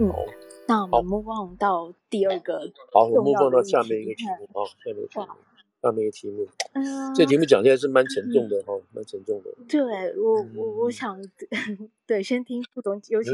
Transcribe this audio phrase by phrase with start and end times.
[0.00, 0.10] 嗯，
[0.66, 2.72] 那我们 move on 到第二个。
[2.92, 5.26] 好，我们 move on 到下面一个题目啊，下面一个题目，
[5.82, 6.48] 下面一个题目。
[6.72, 9.52] 嗯，这题目讲起来是蛮沉重的哈，蛮沉重的。
[9.68, 9.80] 对
[10.18, 11.20] 我，我我想，
[12.06, 13.30] 对，先听副总，尤其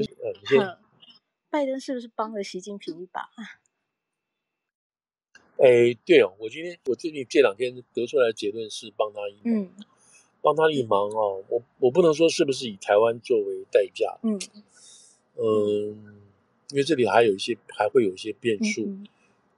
[1.50, 3.30] 拜登是不是帮了习近平一把？
[5.58, 9.70] 哎，对哦，我今天我最近这两天得出来的结论是帮他一忙，嗯，
[10.42, 11.42] 帮他一忙哦。
[11.48, 14.38] 我我不能说是不是以台湾作为代价，嗯
[15.36, 16.20] 嗯，
[16.70, 19.06] 因为这里还有一些还会有一些变数，嗯、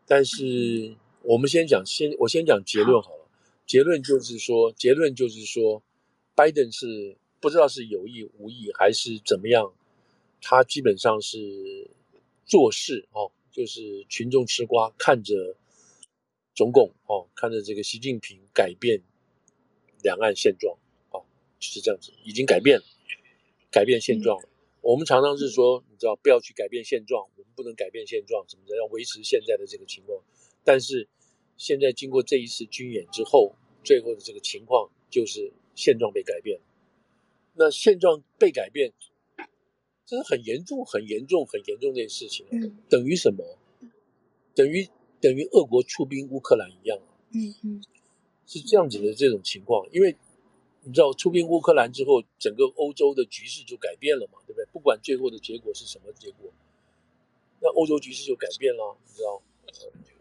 [0.07, 3.31] 但是我们先讲先我先讲结论好了，好
[3.67, 5.83] 结论就是说结论就是说，
[6.35, 9.73] 拜登是不知道是有意无意还是怎么样，
[10.41, 11.91] 他基本上是
[12.45, 15.57] 做事哦，就是群众吃瓜，看着。
[16.53, 19.01] 中共哦，看着这个习近平改变
[20.03, 20.77] 两岸现状，
[21.11, 21.25] 哦，
[21.59, 22.85] 就是这样子，已经改变了，
[23.71, 24.49] 改变现状了。
[24.81, 30.23] 嗯、我们常常是说，你知道，不要去改变现状，我们不能改变现状，什么的，要维持现在的这个情况。
[30.65, 31.09] 但是
[31.57, 36.65] 现在经过这一次军演之后，最后的这个情况就是现状被改变了。
[37.55, 38.93] 那现状被改变，
[40.07, 42.47] 这是很严重、很严重、很严重的事情。
[42.51, 43.59] 嗯、等于什么？
[44.55, 44.89] 等于。
[45.23, 46.99] 等于俄国出兵乌克兰一样，
[47.35, 47.85] 嗯嗯，
[48.47, 49.87] 是这样子的这种情况。
[49.93, 50.17] 因为
[50.91, 54.67] 你知道出兵乌克兰之后，整个欧洲的局势就改变了嘛，对不对？
[54.73, 56.51] 不管最后的结果是什么结果，
[57.61, 58.97] 那欧洲局势就改变了。
[59.07, 59.41] 你知道，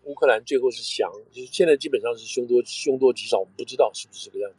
[0.04, 4.58] 乌克兰最后是降，就是现在基本上是凶多凶多吉少，我们不知道是不是这个样子。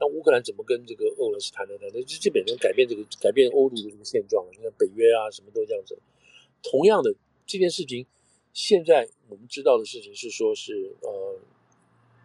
[0.00, 1.82] 那乌克兰怎么跟这个俄罗斯谈的呢？
[1.92, 4.42] 那就基本上改变这个改变欧陆的这个现状。
[4.50, 5.98] 你看北约啊，什么都这样子。
[6.62, 7.14] 同样的
[7.46, 8.06] 这件事情。
[8.52, 11.38] 现在我们知道的事情是说，是呃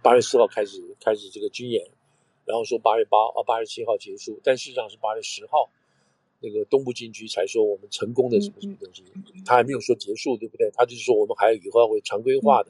[0.01, 1.87] 八月四号开始开始这个军演，
[2.45, 5.69] 然后说八月八啊八月七号结束，但事实上是八月十号，
[6.39, 9.03] 那个东部军区才说我们成功的什么什么东西，
[9.45, 10.69] 他还没有说结束，对不对？
[10.71, 12.69] 他就是说我们还以后要会常规化的、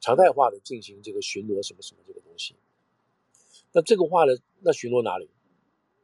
[0.00, 2.54] 常态化的进行这个巡逻什么什么这个东西。
[3.72, 5.28] 那这个话呢，那巡逻哪里？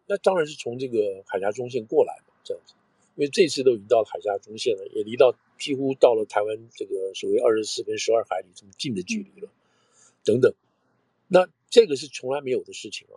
[0.07, 2.75] 那当然是从这个海峡中线过来嘛，这样子。
[3.15, 9.49] 因为这次都已经到了海峡中线了，也离到几乎到了台湾这个所谓二十四跟十二海里这么近的距离了，
[10.25, 10.53] 等等。
[11.29, 13.17] 那这个是从来没有的事情啊，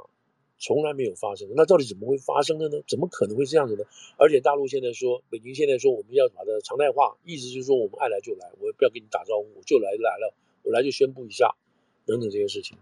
[0.58, 1.54] 从来没有发生的。
[1.58, 2.82] 那到底怎么会发生的呢？
[2.88, 3.84] 怎么可能会这样子呢？
[4.16, 10.34] 而且大陆现在说，北京现在说我们要把它常态化，意思就是说我们爱来就来，我也不要跟你打招呼，我就来来了，
[10.64, 11.54] 我来就宣布一下，
[12.06, 12.78] 等等这些事情，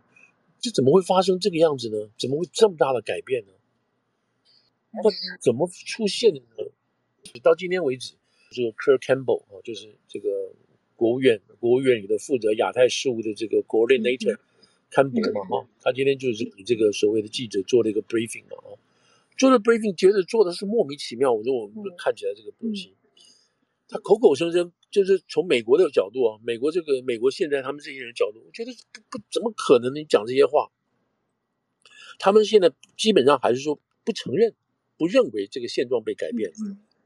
[0.60, 2.08] 这怎么会发生这个样子呢？
[2.20, 3.54] 怎么会这么大的改变呢？
[4.92, 5.02] 那
[5.42, 6.70] 怎么出现的呢？
[7.42, 8.14] 到今天为止，
[8.52, 10.54] 这个 Kurt Campbell 啊，就是这个
[10.96, 14.38] 国务院国务院里的负责亚太事务的这个 Coordinator
[14.94, 18.78] 坎伯嘛哈，他今天就是给这个所谓的记者做了一个 briefing 嘛啊，
[19.38, 21.34] 做了 briefing，觉得做的是莫名其妙。
[21.34, 22.94] 我说我们看起来这个东西，
[23.88, 30.72] 他口口声声就是从美国的角度啊，美国这个美国现在他们这些人角度，我觉得不不怎么可能你讲这些话。
[32.20, 34.54] 他们现在基本上还是说不承认，
[34.98, 36.52] 不认为这个现状被改变。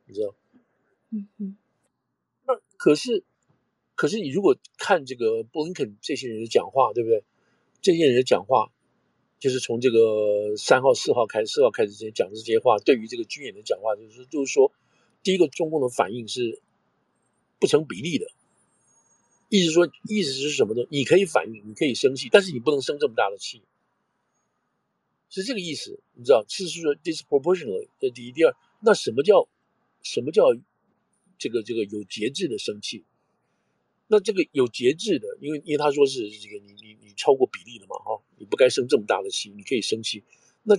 [0.06, 0.36] 你知道，
[1.12, 1.56] 嗯嗯，
[2.46, 3.24] 那可是，
[3.96, 7.24] 可是你如果看这个布林肯这些人的讲话，对不对？
[7.82, 8.72] 这些人讲话，
[9.40, 14.72] 就是从这个三号、四号开始，四号开始之前讲这些话，对于这个军演的讲话，就是就是说，
[15.24, 16.62] 第一个中共的反应是
[17.60, 18.28] 不成比例的，
[19.50, 20.88] 意思说，意思是什么呢？
[20.90, 23.62] 你可以反应，你可以生气，但是你不能生这么大的气，
[25.30, 26.46] 是这个意思，你知道？
[26.48, 29.48] 是说 disproportionately，这第一，第二，那什么叫？
[30.04, 30.44] 什么叫
[31.38, 33.04] 这个这个有节制的生气？
[34.07, 40.23] 那这个有节制的，因为因为他说是这个你你你超过比例了嘛哈，你不该生这么大的气，你可以生气。
[40.63, 40.75] 那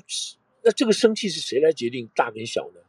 [0.63, 2.81] 那这个生气是谁来决定大跟小呢？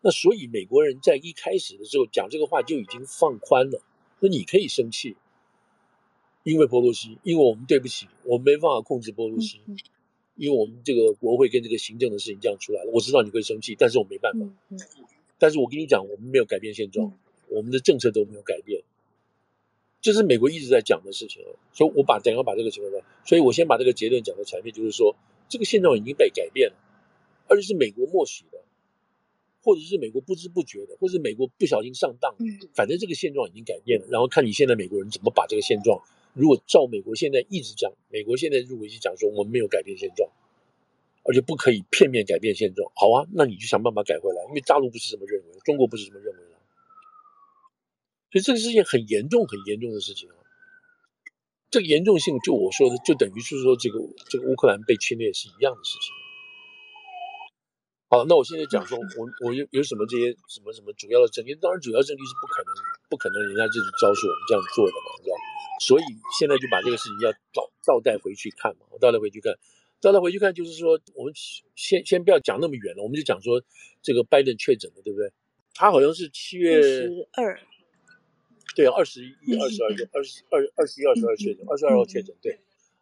[0.00, 3.80] 那所以美国人在一开始的时候讲这个话就已经放宽了。
[4.20, 5.16] 那你可以生气，
[6.44, 9.60] 因为波洛西，因为我们对不起，我们没办法控制波洛西，
[10.36, 12.90] 因为我们这个国会跟这个行政的事情这样出来了。
[12.92, 14.46] 我知道你会生气，但是我没办法。
[15.38, 17.18] 但是我跟你讲，我们没有改变现状，嗯、
[17.48, 18.80] 我们的政策都没有改变，
[20.02, 21.42] 这是美国一直在讲的事情。
[21.72, 25.16] 所以，我把等下把这个情况说，所以我先把这个结论讲的前面，就是说，
[25.48, 26.76] 这个现状已经被改变了，
[27.48, 28.58] 而且是美国默许的，
[29.62, 32.34] 或者是美国不知不觉的，或者是美国不小心上当，
[32.74, 34.06] 反正这个现状已经改变了。
[34.10, 36.02] 然后看你现在美国人怎么把这个现状，
[36.34, 40.28] 如果照美国现在一直讲，美国现在如果一直讲说我们没有改变现状。
[41.24, 46.51] 而且不可以片面改变现状，好啊，那你就想办法改回来，因为大陆不是这么认为，中国不是这么认为的，
[48.32, 50.36] 所以这个是件很严重、很严重的事情啊。
[51.70, 56.08] 这个严重性，就我说的，就等于是说这个这个乌克兰被侵略是一样的事情。
[58.08, 61.54] 好，那我现在讲说，我我有有什么这些什么什么主要的证据？
[61.54, 62.74] 当然，主要证据是不可能，
[63.08, 65.36] 不可能人家自己招数我们这样做的嘛，你知道？
[65.80, 66.04] 所以
[66.38, 69.56] 现在就把这个事情要倒倒带回去看嘛，倒带回去看，
[70.02, 71.32] 倒带回去看，就是说，我们
[71.74, 73.62] 先先不要讲那么远了，我们就讲说
[74.02, 75.32] 这个拜登确诊了，对不对？
[75.72, 77.58] 他好像是七月十二，
[78.74, 82.58] 对啊，二十一、二十二就二十二、二十一、二十二确诊，二十二号确诊，对，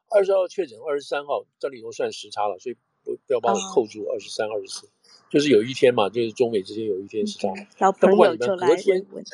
[0.09, 4.89] 二十二号确诊，二十三号这里头算时差了，所以不不要把我扣住二十三、二十四。
[5.31, 7.57] 就是有一天嘛，就是中美之间有一天是这样。
[7.79, 9.25] 老朋友就来问问。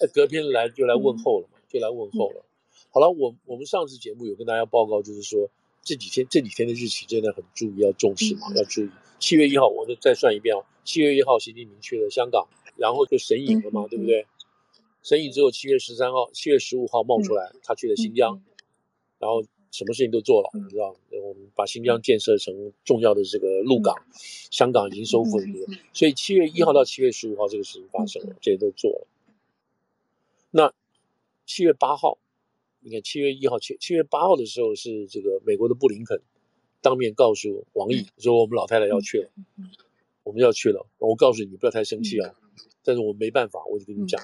[0.00, 2.44] 呃，隔天来就来问候了嘛，就来问候了。
[2.90, 5.50] 好了，我我们上次节目有跟大家报告，就是说
[5.82, 8.90] 这几天这几天的日期真的很注意，要重视嘛，要注意。
[9.18, 12.46] 七月一号，我再再算一遍啊，七月一号，习近平去了香港，
[12.76, 14.26] 然后就神隐了嘛，对不对？
[15.06, 18.42] 神隐之后，七月十三号、七月十五号冒出来，他去了新疆，
[19.20, 19.44] 然后。
[19.72, 20.96] 什么事情都做了，你知道？
[21.22, 23.94] 我们把新疆建设成重要的这个陆港，
[24.50, 25.46] 香港已经收复了，
[25.92, 29.06] 所以七月一号到七月十五号这个事情发生了，这些都做了。
[30.50, 30.72] 那
[31.44, 32.16] 七月八号，
[32.80, 36.22] 你看七月一号、七七月八号的时候是这个美国的布林肯
[36.80, 39.30] 当面告诉王毅说：“我们老太太要去了，
[40.22, 40.86] 我们要去了。
[40.96, 42.34] 我告诉你，不要太生气啊，
[42.82, 44.22] 但是我没办法，我就跟你讲。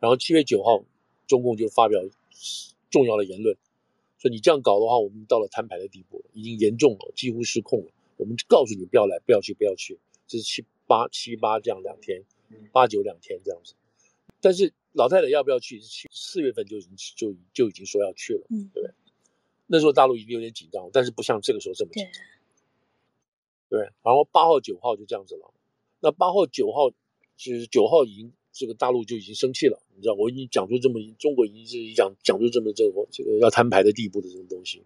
[0.00, 0.84] 然后七月九号，
[1.26, 2.00] 中共就发表
[2.90, 3.56] 重要的言论。”
[4.18, 7.92] 说你这样搞的话，我们到了摊牌的地步了，已经严重了，几乎失控了。
[8.16, 9.98] 我们告诉你不要来，不要去，不要去。
[10.26, 12.24] 这是七八七八这样两天，
[12.72, 13.74] 八九两天这样子。
[14.40, 15.80] 但是老太太要不要去？
[15.80, 18.90] 七四月份就已经就就已经说要去了，对不对？
[19.68, 22.22] 那时候大陆已经有点紧张，但是不像这个时候这么紧张，
[23.68, 23.80] 对。
[24.02, 25.54] 然后八号九号就这样子了。
[26.00, 26.90] 那八号九号
[27.36, 28.32] 其实九号已经。
[28.58, 34.82] 这个大陆就已经生气了，你知道，我已经讲出这么，中国已经是讲讲出这么这个这个要摊牌的地步的这种东西。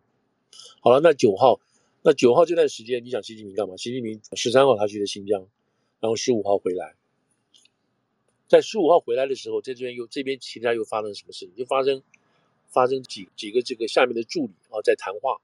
[0.81, 1.59] 好了，那九号，
[2.03, 3.75] 那九号这段时间，你想习近平干嘛？
[3.79, 5.49] 习近平十三号他去的新疆，
[6.01, 6.95] 然后十五号回来，
[8.47, 11.55] 在十五号回来的时候，在这边又这边其他又发生什么事情？
[11.57, 12.03] 就发生
[12.69, 15.41] 发生几几个这个下面的助理啊在谈话，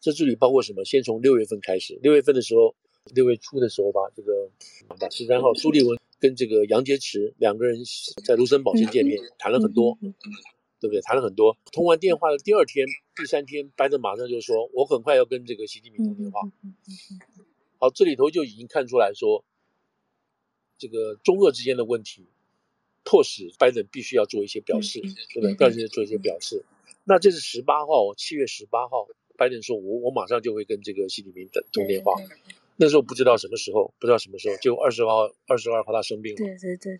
[0.00, 0.84] 这助理包括什么？
[0.84, 2.76] 先从六月份开始，六月份的时候，
[3.12, 4.48] 六月初的时候吧，这个
[4.96, 5.98] 把十三号苏利文。
[6.20, 7.80] 跟这个杨洁篪两个人
[8.24, 9.96] 在卢森堡先见面，谈了很多，
[10.80, 11.00] 对不对？
[11.00, 11.56] 谈了很多。
[11.72, 12.86] 通完电话的第二天、
[13.16, 16.40] 第三天，拜登马上就说：“我很快要跟这个习近平通电话。”
[17.78, 19.44] 好，这里头就已经看出来说，
[20.76, 22.26] 这个中俄之间的问题，
[23.04, 25.54] 迫使拜登必须要做一些表示，对不对？
[25.54, 26.64] 必须要做一些表示。
[27.04, 29.06] 那这是十八号，七月十八号，
[29.36, 32.14] 拜登说：“我我马上就会跟这个习近平等通电话。”
[32.80, 36.36] 那时候不知道什么时候，不知道什么时候，就二十号、二十二号他生病了。
[36.38, 36.96] 对对对。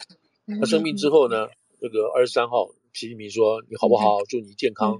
[0.58, 1.46] 他生病之后呢，
[1.78, 4.25] 那个二十三号，习近平说：“你好不好？
[4.28, 4.98] 祝你健康。”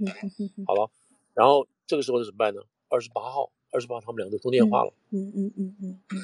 [0.69, 0.89] 好了，
[1.35, 2.61] 然后这个时候怎么办呢？
[2.89, 4.95] 二十八号，二十八号他们两个通电话了。
[5.11, 6.19] 嗯嗯嗯嗯嗯，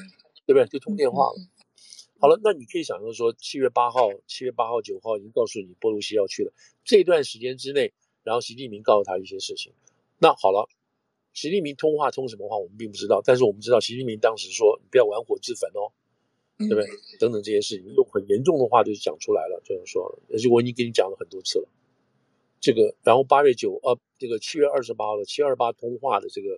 [0.45, 0.65] 对不对？
[0.67, 1.35] 就通电话了。
[2.21, 6.53] 好了，那你可以想象说，七月八号、七月八号、九号已经告诉你波罗西要去了，
[6.85, 7.91] 这段时间之内，
[8.23, 9.73] 然后习近平告诉他一些事情。
[10.17, 10.69] 那好了。
[11.35, 15.91] 习近平通话通什么话，我们并不知道，但是我们知道习近平当时说：“你不要玩火自焚哦，
[16.57, 16.87] 对不对？”
[17.19, 20.19] 等等这些事情，用很严重的话就讲出来了，就是说了。
[20.31, 21.67] 而且我已经跟你讲了很多次了。
[22.61, 26.57] 这个，然后八月九，呃，这个七月二十八号的七二八通话的这个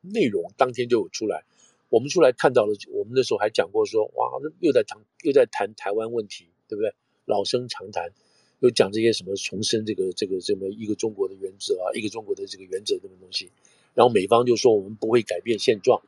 [0.00, 1.44] 内容，当天就有出来。
[1.88, 6.92] 我们出来看到了，我们那时候还讲过说：“哇，又在谈又在谈台湾问题，对不对？
[7.26, 8.12] 老生常谈。”
[8.60, 13.50] 又讲这些什么重申这个这个这么一个中国的原则啊，一个中国的这个原则这么东西。
[13.94, 16.02] 然后美方就说我们不会改变现状，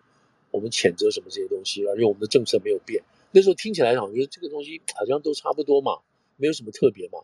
[0.50, 3.02] 我们谴责什么这些东西啊，因为我们的政策没有变。
[3.32, 5.98] 那时候听起来好像觉得这个东西好像都差不多嘛，
[6.36, 7.20] 没有什么特别嘛。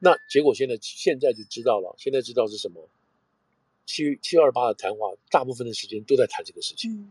[0.00, 2.88] 那结果现在现在就知道了，现在知道是什么？
[3.84, 7.10] 七七二八的谈话，大部分的时间都在谈这个事情，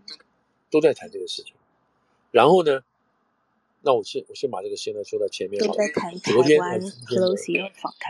[0.70, 1.54] 都在谈这个事情。
[2.32, 2.82] 然后呢，
[3.82, 5.78] 那我先我先把这个现在说到前面好了。
[5.78, 6.80] 都在谈台湾，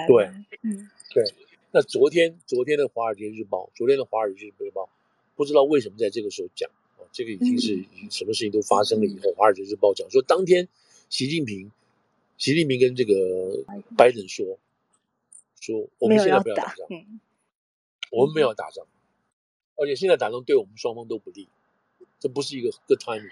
[0.08, 0.26] 对，
[0.64, 1.24] 嗯，对。
[1.74, 4.84] 那昨天，昨天的《华尔街日报》，昨天的《华尔街日报》，
[5.38, 7.08] 不知道为什么在这个时候讲啊？
[7.14, 10.68] 这个已经是什么事情都发生了以后，《华尔街日报》讲说，当天
[11.10, 11.72] 习近平，
[12.38, 13.64] 习近平跟这个
[13.96, 14.60] 拜登说，
[15.62, 16.88] 说我们现在不要打仗，
[18.12, 18.86] 我们没有打仗，
[19.78, 21.48] 而且现在打仗对我们双方都不利，
[22.20, 23.32] 这不是一个 good timing，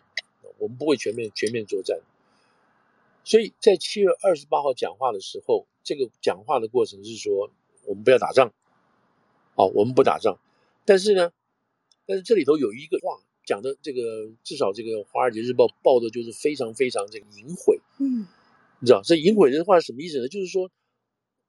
[0.60, 2.00] 我们不会全面全面作战。
[3.25, 7.51] 所以在七月二十八号讲话的时候，这个讲话的过程是说。
[7.89, 8.53] 我们不要打仗，
[9.55, 10.39] 好，我们不打仗。
[10.86, 11.31] 但是呢，
[12.05, 17.81] 但是这里头有一个话讲的，这个至少这个《华尔街日报》报的就是非常非常这个隐晦。
[18.00, 18.27] 嗯，
[18.79, 20.27] 你知道这隐晦这话是什么意思呢？
[20.27, 20.69] 就是说，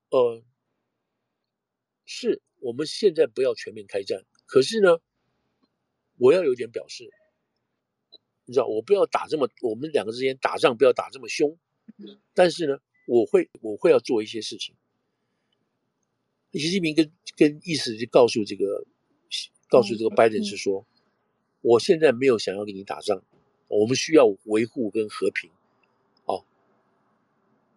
[0.08, 0.42] 呃，
[2.06, 4.96] 是我们现在不要全面开战，可是呢，
[6.16, 7.10] 我要有点表示。
[8.46, 11.56] 你知道，我不要打这么，我们两个之间打仗不要打这么凶，
[12.34, 14.74] 但是呢，我会我会要做一些事情。
[16.58, 18.84] 习近平跟跟意思就告诉这个，
[19.68, 20.84] 告诉这个拜登是说，
[21.60, 23.22] 我现在没有想要跟你打仗，
[23.68, 25.50] 我们需要维护跟和平，
[26.24, 26.44] 哦，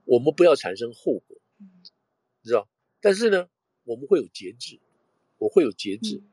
[0.05, 2.67] 我们不要产生后果，你知道，
[2.99, 3.47] 但是呢，
[3.83, 4.79] 我们会有节制，
[5.37, 6.23] 我会有节制。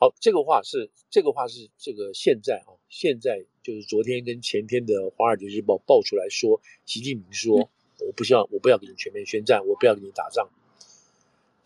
[0.00, 7.70] 好，这个话是这个话是这个现在啊，现在就是昨天跟前天的《华尔街日报》爆出来说，习近平说，
[8.00, 10.48] 我不希望我不要跟你全面宣战，我不要跟你打仗。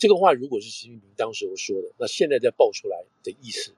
[0.03, 3.73] 这个话如果是习近平当时候说的，那现在再爆出来的意思，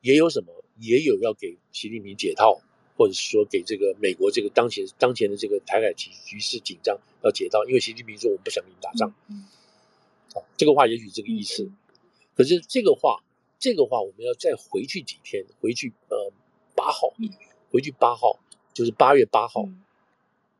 [0.00, 0.64] 也有什么？
[0.80, 2.58] 也有要给习近平解套，
[2.96, 9.14] 或者是说给这个美国这个当前当前的这个台海局局势紧张要解套，因为习近平说我们不想跟你打仗。
[10.32, 11.70] 好，这个话也许这个意思，
[12.34, 13.22] 可是这个话。
[13.58, 16.32] 这个话我们要再回去几天，回去呃
[16.74, 17.12] 八号，
[17.70, 18.38] 回去八号
[18.72, 19.66] 就是八月八号，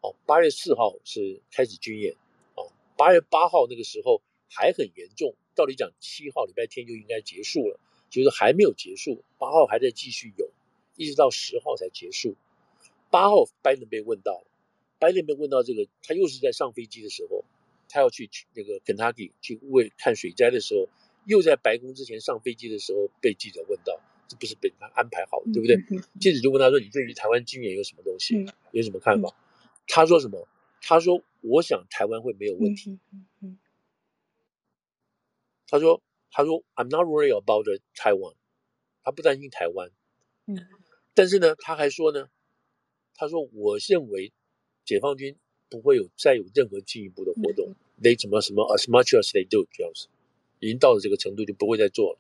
[0.02, 2.14] 哦，八月四号是开始军演，
[2.56, 10.50] 哦，八月八号那个时候还很严重，道理讲七号礼拜天就应该结束了，就是还没有结束，八号还在继续有，
[10.96, 12.36] 一直到十号才结束。
[13.10, 14.44] 八号拜登被问到，
[14.98, 17.44] 拜登被问到这个，他又是在上飞机的时候，
[17.88, 20.88] 他要去那个肯塔基去为看水灾的时候。
[21.28, 23.98] 又在白宫之前上飞机的时候被记者问到，
[24.28, 25.76] 这不是被他安排好的，对不对？
[26.20, 28.46] 记者就问他说：“你对于台湾军演有什么东西？
[28.70, 29.34] 有什么看法？”
[29.88, 30.46] 他说什么？
[30.80, 33.00] 他说：“我想台湾会没有问题。”
[35.68, 38.34] 他说：“他说 I'm not worried about Taiwan，
[39.02, 39.90] 他不担心台湾。”
[40.46, 40.56] 嗯
[41.14, 42.28] 但是呢，他还说呢，
[43.14, 44.32] 他说：“我认为
[44.84, 45.36] 解放军
[45.68, 47.74] 不会有再有任何进一步的活动。
[48.00, 50.08] They 什么什么 as much as they do，这样子。”
[50.60, 52.18] 已经到了这个程度，就不会再做了。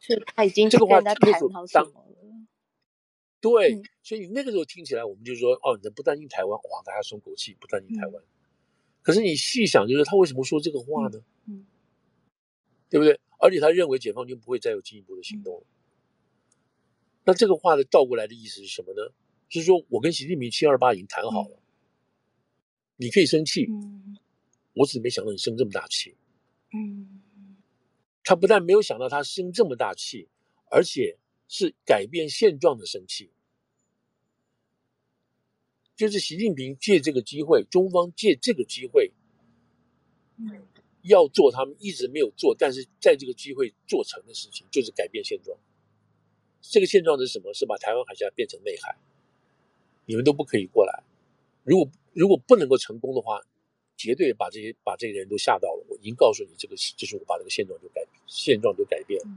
[0.00, 1.14] 是他已经这个话谈
[1.52, 2.46] 好什么了？
[3.40, 8.22] 对，嗯、所以你那个时候听起来，我们就说，哦，你不担心台湾，哇，大家松口气，不担心台湾。
[8.22, 8.26] 嗯、
[9.02, 11.22] 可是你细想，就是他为什么说这个话呢？
[11.46, 11.66] 嗯，嗯
[12.88, 13.20] 对不对？
[13.38, 15.62] 而且他认为解放军不会再有进一步的行动了。
[15.62, 15.70] 嗯、
[17.24, 19.12] 那这个话的倒过来的意思是什么呢？
[19.48, 21.62] 是说我跟习近平七二八已经谈好了，嗯、
[22.96, 24.16] 你可以生气，嗯、
[24.72, 26.16] 我只是没想到你生这么大气。
[26.72, 27.22] 嗯。
[28.28, 30.28] 他不但没有想到他生这么大气，
[30.68, 31.16] 而且
[31.46, 33.30] 是改变现状的生气。
[35.94, 39.12] 就是习近平借这个机会，中方借这个机会，
[41.06, 45.58] 要做他们一直没有做，但是在这个机会做成的事情，就是改变现状。
[46.60, 47.54] 这个现状是什么？
[47.54, 48.96] 是把台湾海峡变成内海，
[50.04, 51.02] 你们都不可以过来。
[51.62, 53.40] 如果如果不能够成功的话，
[53.96, 55.86] 绝对把这些把这些人都吓到了。
[55.88, 59.28] 我已经告诉你，这个就是我把这个现状就改现状就改变了。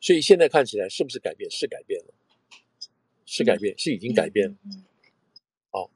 [0.00, 1.50] 所以现在看起来是不是改变？
[1.50, 2.14] 是改变了，
[3.24, 4.56] 是改变，是已经改变了。
[5.70, 5.90] 好，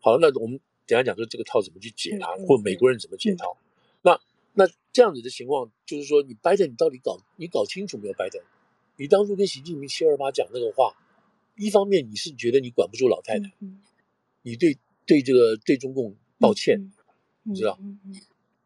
[0.00, 3.56] 好，那我们等下讲说这个套怎么去解它，或美国人怎么解套。
[4.02, 4.20] 那
[4.54, 8.14] 那这样子的情况，就是说你拜登，你到底搞你搞清楚没有？
[8.14, 8.42] 拜登，
[8.96, 10.94] 你当初跟习近平七二八讲那个话，
[11.56, 13.50] 一方面你是觉得你管不住老太太，
[14.42, 14.78] 你对。
[15.08, 16.90] 对这个对中共道歉，
[17.44, 17.78] 你知道？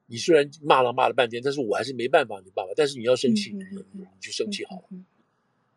[0.07, 2.71] 你虽然骂了骂了半天，但是我还是没办法，你爸爸。
[2.75, 4.85] 但是你要生气，你就生气好了，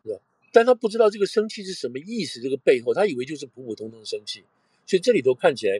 [0.02, 0.18] 是吧？
[0.54, 4.42] 但他不知道这个生气是什么意思，这个背后，他以为就是普普通通的生气。
[4.86, 5.78] 所以这里头看起来，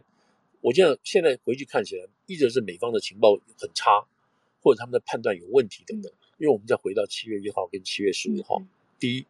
[0.64, 4.06] 我这样现在回去看起来，一直是美方的情报很差，
[4.62, 6.10] 或者他们的判断有问题等等。
[6.38, 8.62] 因为我们再回到七月一号跟七月十五号，
[8.98, 9.26] 第一，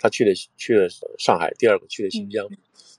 [0.00, 2.48] 他去了去了上海，第二个去了新疆。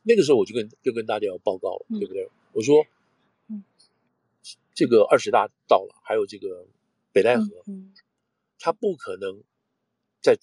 [0.03, 2.29] 那个时候我就跟就跟大家要报告了，对不对？
[2.53, 2.87] 我说，
[4.73, 6.65] 这个二十大到了，还有这个
[7.11, 7.45] 北戴河，
[8.57, 9.43] 他不可能
[10.21, 10.37] 在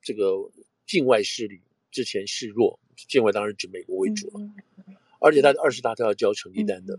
[0.00, 0.50] 这个
[0.86, 1.60] 境外势力
[1.90, 4.40] 之前示弱，境外当然指美国为主了，
[5.22, 6.98] 而且他的二十大他要交成绩单的，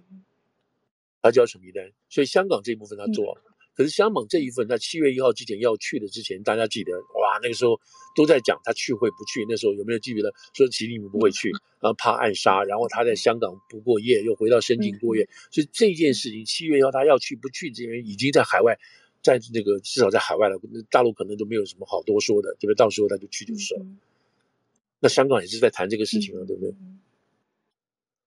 [1.22, 3.42] 他交成绩单，所以香港这一部分他做了。
[3.76, 7.82] 可是香港这一份，在七月一号之前要去的之前，大家记得哇，那个时候
[8.16, 9.44] 都在讲他去会不去。
[9.50, 11.50] 那时候有没有记得说习近平不会去，
[11.80, 15.28] 然后怕暗杀，然后他在香港不过夜，又回到深圳过夜。
[15.52, 18.78] 所以这件事情，七月一号他要去不去，这些人已经在海外，
[19.24, 20.60] 在那个至少在海外了，
[20.92, 22.76] 大陆可能都没有什么好多说的，对不对？
[22.76, 23.84] 到时候他就去就是了。
[25.00, 26.76] 那香港也是在谈这个事情啊，对不对？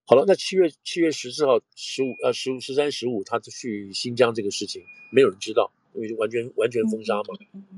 [0.08, 7.34] 好了，那七月七月十四号、十五呃十五十三十五，他去新疆这个事情，没有人知道，因为完全完全封杀嘛，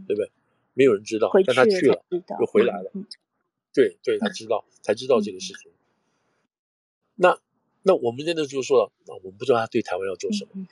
[0.06, 0.30] 对不对？
[0.75, 2.92] 没有人知道，但他去了，又回来了，
[3.73, 5.73] 对对，他知道才知道这个事情。
[7.16, 7.40] 那
[7.82, 10.66] 那我们真的就说了，啊，我们不知道他对台湾要做什么，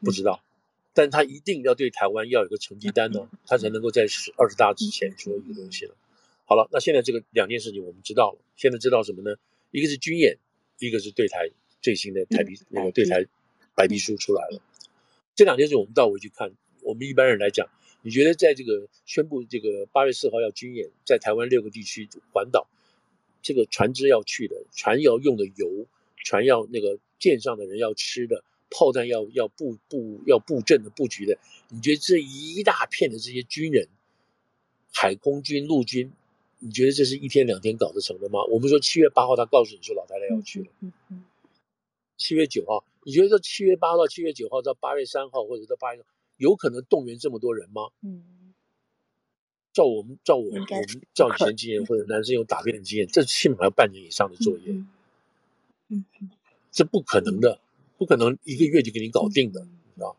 [0.00, 0.44] 不知道，
[0.92, 4.02] 但他一定要对台湾要有个成绩单呢，他才能够在
[4.36, 5.96] 二十大之前说一个东西了。
[6.44, 9.36] 好了，那现在这个两件事情我们知道了，现在知道什么呢？
[9.70, 10.36] 一个是军演，
[10.86, 13.24] 一个是对台最新的台币、嗯、那个对台
[13.74, 14.60] 白皮书出来了。
[15.34, 17.68] 这两件事我们倒回去看，我们一般人来讲，
[18.02, 22.66] 你觉得在这个宣布这个八月四号要军演，在台湾六个地区环岛，
[23.42, 25.86] 这个船只要去的，船要用的油，
[26.24, 33.88] 船要那个舰上的人要吃的，炮弹要要布布要布阵的布局的，你觉得这一大片的这些军人，
[34.92, 36.12] 海空军陆军。
[36.62, 38.44] 你觉得这是一天两天搞得成的吗？
[38.44, 40.66] 我们说七月八号，他告诉你说老太太要去了。
[40.80, 41.24] 嗯嗯。
[42.18, 46.04] 七月九号，你觉得这七月八号到七月九号到八月三号，或者到八月，
[46.36, 47.88] 有可能动员这么多人吗？
[48.02, 48.52] 嗯。
[49.72, 54.64] 照我们照我们我们照以前经验，或者男生有打辩的经验，这起码要半年以上的作业。
[54.68, 54.86] 嗯
[55.88, 56.30] 嗯。
[56.70, 57.58] 这不可能的，
[57.96, 60.14] 不可能一个月就给你搞定的，你知道？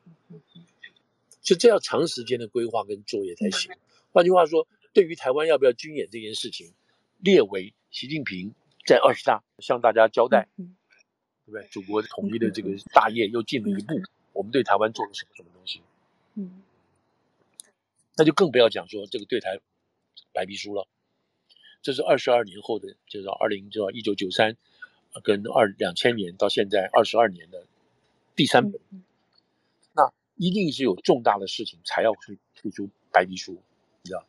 [1.44, 3.72] 所以这要长时间的规划跟作业才行。
[4.12, 4.68] 换句话说。
[4.94, 6.74] 对于台湾要不要军演这件事情，
[7.20, 8.54] 列为习近平
[8.86, 10.66] 在二十大向大家交代，对
[11.46, 11.68] 不对？
[11.70, 14.02] 祖国统一的这个大业又进了一步，
[14.34, 15.82] 我们对台湾做了什么什么东西？
[16.36, 16.62] 嗯，
[18.18, 19.60] 那就更不要讲说这个对台
[20.34, 20.88] 白皮书了，
[21.82, 24.58] 这是二十二年后的，就是二零就一九九三
[25.24, 27.66] 跟二两千年到现在二十二年的
[28.36, 28.82] 第三本，
[29.94, 33.62] 那一定是有重大的事情才要去推出白皮书，
[34.04, 34.26] 你知道？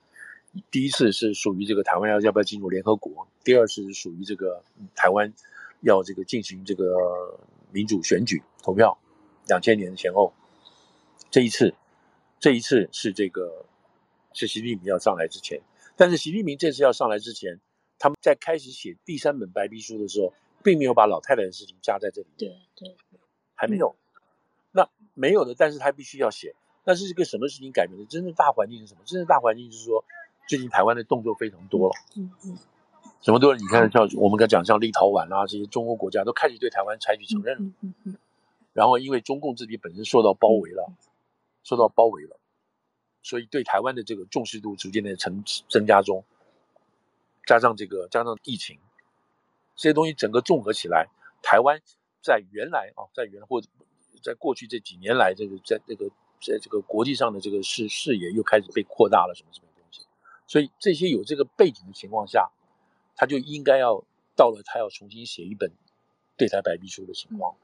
[0.71, 4.62] 第一次是属于这个台湾要要不要进入联合国，第二次是属于这个
[4.94, 5.32] 台湾
[5.80, 7.38] 要这个进行这个
[7.71, 8.99] 民主选举投票，
[9.49, 10.35] 两千年前后，
[11.30, 11.75] 这一次，
[12.38, 13.64] 这一次是这个
[14.35, 15.59] 是习近平要上来之前，
[15.97, 17.59] 但是习近平这次要上来之前，
[17.99, 22.97] 他们在开始写第三本白皮书的时候，并没有把老太太的事情加在这里面，对对，
[23.54, 23.97] 还没有，
[24.71, 26.54] 那没有的，但是他必须要写，
[26.85, 28.04] 那是一个什么事情改变的？
[28.04, 29.00] 真正大环境是什么？
[29.06, 30.04] 真正大环境就是说。
[30.49, 32.59] 最近台湾的动作非常多了，嗯嗯，
[33.22, 33.55] 什么多？
[33.57, 38.16] 你看，像我们刚讲，像立陶宛啊这些中欧国家都开始对台湾采取承认了，嗯嗯嗯，
[38.72, 40.92] 然后因为中共自己本身受到包围了，
[41.62, 42.38] 受到包围了，
[43.22, 46.24] 所以对台湾的这个重视度逐渐的增增加中，
[47.46, 48.78] 加上这个加上疫情，
[49.76, 51.09] 这些东西整个综合起来，
[51.42, 51.81] 台湾
[52.20, 53.68] 在原来啊，在原来或者
[54.22, 59.68] 在过去这几年来，这个在这个在这个国际上的这个视视野又开始被扩大了，什么什么。
[60.46, 62.50] 所以这些有这个背景的情况下，
[63.16, 64.05] 他就应该要
[64.37, 65.72] 到了他要重新写一本
[66.37, 67.55] 对台白皮书的情况，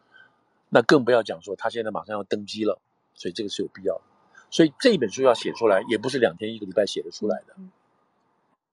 [0.71, 2.81] 那更不要讲说他现在马上要登基了，
[3.15, 4.03] 所以这个是有必要的。
[4.51, 7.55] 所以这一本书要写出来，也不是两天一个礼拜写得出来的，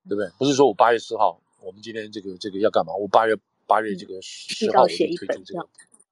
[0.07, 0.29] 对不对？
[0.37, 2.93] 不是说我八月四号，我们今天这个这个要干嘛？
[2.93, 3.35] 我八月
[3.67, 5.67] 八月这个十号我就推出这个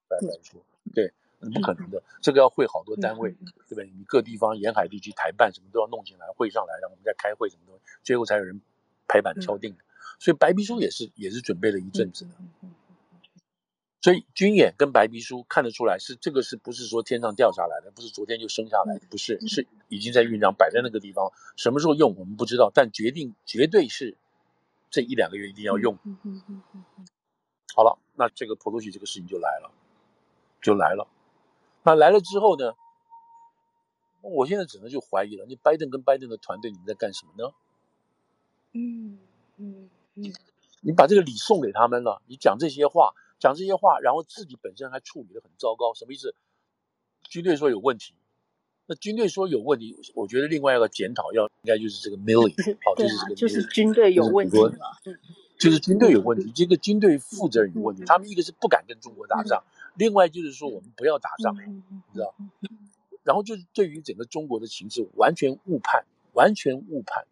[0.10, 0.62] 白皮书，
[0.94, 1.14] 对。
[1.52, 3.86] 不可能的，这个要会好多单位，对不对？
[3.96, 8.62] 你各地方沿海地区台办什么都要弄进来，会上来，让我们再开会什么东西，最后才有人
[9.08, 9.76] 拍板敲定。
[10.20, 12.32] 所以白皮书也是也是准备了一阵子的。
[14.02, 17.92] 所以军演跟白皮书看得出来是这个是不是说天上掉下来的？
[17.92, 19.08] 不是昨天就生下来的？
[19.10, 24.18] 不是，是已经在酝酿，摆在那个地方，什么时候用我们不知道，但决定绝对是
[24.90, 25.98] 这一两个月一定要用。
[27.74, 29.72] 好了，那这个普鲁西这个事情就来了，
[30.62, 31.08] 就来了。
[31.84, 32.74] 那来了之后呢？
[34.22, 35.46] 我现在只能就怀疑了。
[35.46, 37.52] 你拜登跟拜登的团队，你们在干什么呢？
[38.72, 39.20] 嗯
[39.58, 40.34] 嗯嗯，
[40.80, 46.34] 你把这个礼送给他们了，你讲这些话，讲这些话，然后自己本身还处理的很糟糕，什么意思？
[47.24, 48.14] 军队说有问题，
[48.86, 54.72] 那军队说有问题，我觉得另外一个检讨要应该就是这个 Milley， 好，就是这个就是军队有问题嘛，
[55.60, 59.62] 就是军队有问题，这个军队负责人有问题，他们一个是不敢跟中国打仗。
[59.96, 61.82] 另外就是说，我们不要打仗，你
[62.14, 62.34] 知道？
[63.24, 67.26] 然后就是对于整个中国的情势完全误判，完全误判。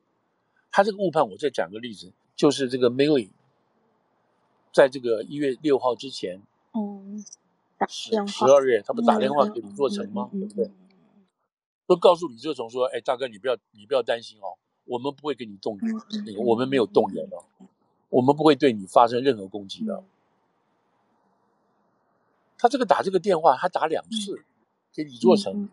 [0.72, 3.30] 他这个误判，我再讲个例子，就是这个 Milley
[4.72, 6.42] 在这个一月六号之前，
[6.74, 7.24] 嗯，
[7.90, 10.30] 十十二月，他不打电话给李作成吗？
[10.32, 10.72] 对不对？
[11.88, 15.94] 都告诉李作成说：“哎，大哥，你不要你不要担心哦，我们不会给你动员，
[16.26, 17.44] 那个我们没有动员哦，
[18.08, 20.02] 我们不会对你发生任何攻击的。”
[22.62, 24.46] 他这个打这个电话，他打两次，
[24.94, 25.68] 给李作成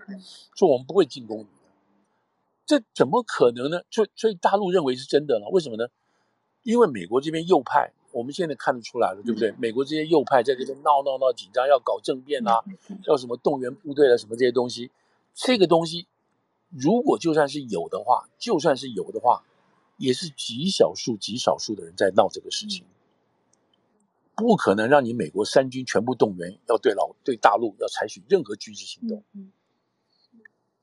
[0.56, 1.50] 说我们不会进攻你的，
[2.64, 3.82] 这怎么可能呢？
[3.90, 5.88] 所以所以大陆认为是真的了，为什么呢？
[6.62, 9.52] 因为美国这边右派，我们现在看得出来了，对不对？
[9.58, 12.64] 美国这些右派在这边闹闹闹紧张，要搞政变啊，
[13.04, 14.90] 要什么动员部队啊，什么这些东西，
[15.34, 16.06] 这个东西
[16.70, 19.44] 如果就算是有的话，就算是有的话，
[19.98, 22.86] 也是极少数极少数的人在闹这个事情。
[24.38, 29.22] 不可能让你美国三军全部动员，要对老对大陆要采取任何军事行动，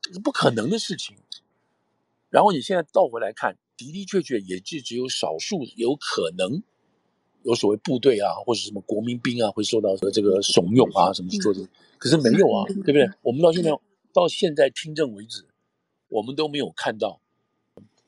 [0.02, 1.16] 这是不可能的事情。
[2.28, 6.62] 然后你现在倒回来看，的的确确也就只有少数有可能
[7.44, 13.08] 有所谓部队啊，或者什么国民兵啊会受到这个怂恿啊什么去做这个，可是没有啊，对不对？
[13.22, 13.70] 我们到现在
[14.12, 15.46] 到现在听证为止，
[16.08, 17.20] 我们都没有看到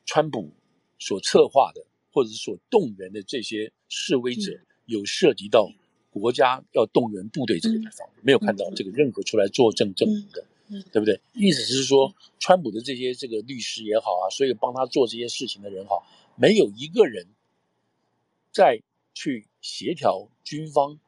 [0.04, 0.52] 川普
[0.98, 5.70] 所策划的或者是所动员的这些示威者有涉及到
[6.10, 10.44] 国家要动员部队这个地方，没有看到这个任何出来作证证明的。
[10.92, 11.18] 对不对？
[11.32, 17.26] 意思是说，川普的这些这个律师也好啊，所有帮他做这些事情的人好，没有一个人
[18.52, 18.82] 再
[19.14, 20.98] 去协调军方，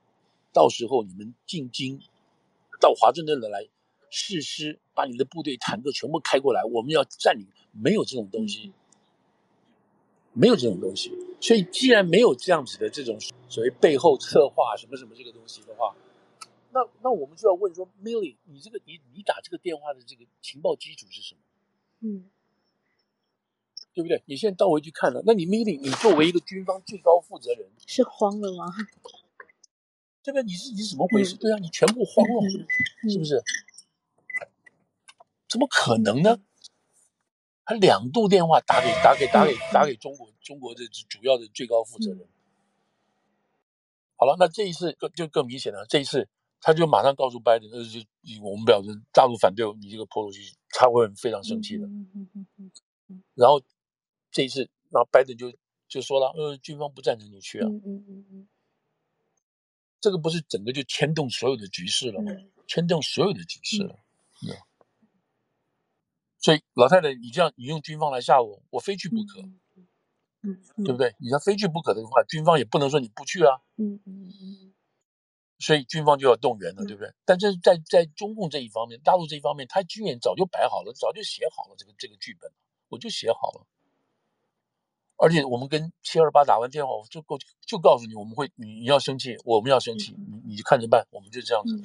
[0.50, 2.00] 到时候你们进京
[2.80, 3.68] 到华盛顿的来
[4.08, 8.72] 誓师，把你的部队坦克全部开过来，我们要占领，没有这种东西，
[10.32, 11.10] 没有这种东西。
[11.40, 15.96] 所以，既然没有这样子的这种所谓背后策划什么什么这个东西的话。
[16.72, 21.40] 那那我们就要问说，Milley，你这个你你打这个电话的这个情报基础是什么？
[22.00, 22.30] 嗯，
[23.92, 24.22] 对不对？
[24.26, 28.66] 你现在倒回去看了，那你 Milley，你作为一个军方最高负责人，是慌了吗？
[30.22, 31.34] 这个你是你是怎么回事？
[31.34, 32.66] 嗯、对啊，你全部慌了，
[33.02, 33.42] 嗯、是不是？
[35.48, 36.38] 怎么可能呢？
[37.70, 42.18] 他两度电话打给打给打给打给中国中国的主要的最高负责人。
[42.18, 42.28] 嗯、
[44.16, 46.28] 好了，那这一次更就更明显了，这一次。
[46.62, 48.00] 他就马上告诉拜登，那就
[48.42, 51.88] 我们表示大陆反对你这个破路西，他会非常生气的。
[53.34, 53.62] 然后
[54.30, 55.50] 这一次，那拜登就
[55.88, 57.68] 就说了，呃，军方不赞成你去啊。
[60.00, 62.30] 这个不是整个就牵动所有的局势了吗？
[62.66, 63.96] 牵动所有的局势了。
[66.40, 69.48] 所以老太太，你这样你用军方来吓我，我非去不可。
[70.42, 71.14] 对不对？
[71.18, 73.60] 你要非去不可的话，军方也不能说你不去啊。
[75.58, 77.12] 所以军方就要动员了，对不对？
[77.26, 82.50] 但这是在在中共这一方面，大陆这一方面，他军演早就摆好了，早就写好了这个这个剧本，
[82.88, 83.66] 我就写好了。
[85.18, 91.78] 而且我们跟七二八打完电话，我就告就告诉你，我们会你你要生气，我们要生气，你你就看着办，我们就这样子。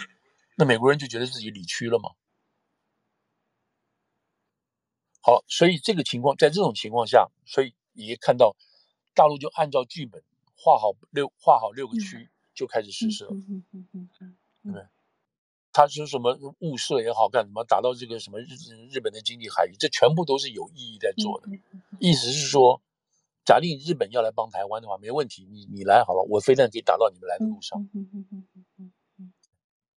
[0.56, 2.12] 那美国人就觉得自己理屈了嘛。
[5.26, 8.56] 好，所以这个情况，在这种情况下，所以你看到
[9.16, 10.22] 大陆就按照剧本
[10.56, 12.30] 画好六画好六个区。
[12.56, 13.32] 就开始实施了，
[14.64, 14.88] 对，
[15.74, 18.46] 他说什么物色也好干什么，打到这个什么日
[18.90, 21.50] 日本的经济海域，这全部都是有意义在做的。
[22.00, 22.82] 意思是说，
[23.44, 27.90] 假定日本要来帮台湾的话，没问题，你你来好了，我飞弹可以打到你们来的路上。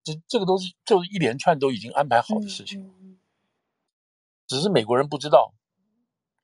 [0.03, 2.91] 这这个都是就是一连串都已经安排好的事情，
[4.47, 5.55] 只是美国人不知道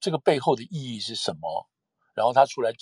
[0.01, 1.69] 这个背后的意义是什么，
[2.15, 2.73] 然后他出来。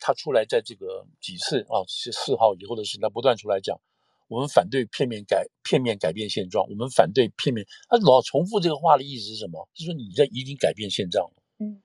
[0.00, 3.80] 他出来在这个几次啊，是四号以后的事情，他不断出来讲，
[4.28, 7.66] 我们反对片面改片面改变现状，我们反对片面。
[7.88, 9.68] 他老重复这个话的意思是什么？
[9.74, 11.82] 是说你在已经改变现状了，嗯，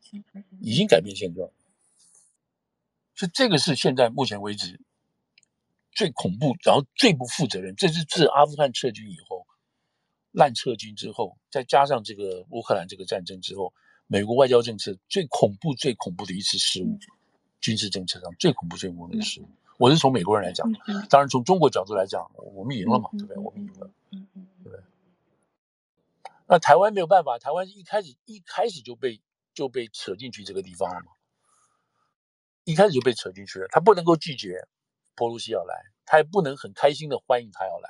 [0.62, 1.50] 已经改变现状。
[3.15, 4.80] 所以这个是现在目前为止
[5.91, 7.76] 最恐怖，然后最不负责任。
[7.76, 9.42] 这是自阿富汗撤军以后，
[10.34, 13.74] 烂撤军之后，再加上这个乌克兰这个战争之后，
[14.08, 17.00] 美国外交政策最恐怖、最恐怖的一次失误。
[17.62, 20.69] 军事政策上最恐怖、最恐怖的失误，我是从美国人来讲，
[21.10, 23.38] 当然从中国角度来讲，我们赢了嘛，对不对？
[23.38, 24.19] 我们赢了，对
[24.63, 24.80] 不对？
[26.46, 29.22] 那台湾没有办法，台湾一开始一开始就被
[29.54, 31.13] 就被扯进去这个地方了嘛，
[32.65, 34.67] 一开始就被扯进去了，他不能够拒绝
[35.15, 35.74] 波鲁西要来，
[36.06, 37.89] 他也不能很开心的欢迎他要来，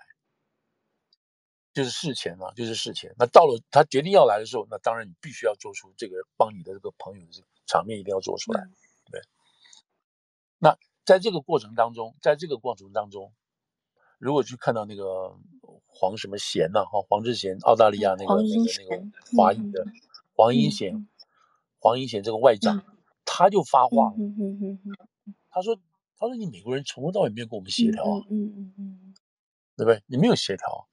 [1.74, 3.14] 就是事前嘛，就是事前。
[3.18, 8.64] 那到了他决定要来的时候，那当然你必须要做出这个帮你的这个朋友的这个场面一定要做出来，
[9.12, 9.22] 对。
[10.60, 13.34] 那在这个过程当中，在这个过程当中，
[14.20, 15.36] 如果去看到那个
[15.88, 19.04] 黄什么贤呐，哈，黄志贤，澳大利亚那个那个那个
[19.36, 19.86] 华裔的
[20.36, 21.08] 黄英贤，
[21.80, 22.86] 黄英贤这个外长，
[23.26, 24.16] 他就发话了，
[25.50, 25.76] 他说，
[26.18, 28.22] 他说你美国人从头到尾没有跟我们协调啊，
[29.76, 30.02] 对不对？
[30.06, 30.88] 你没有协调，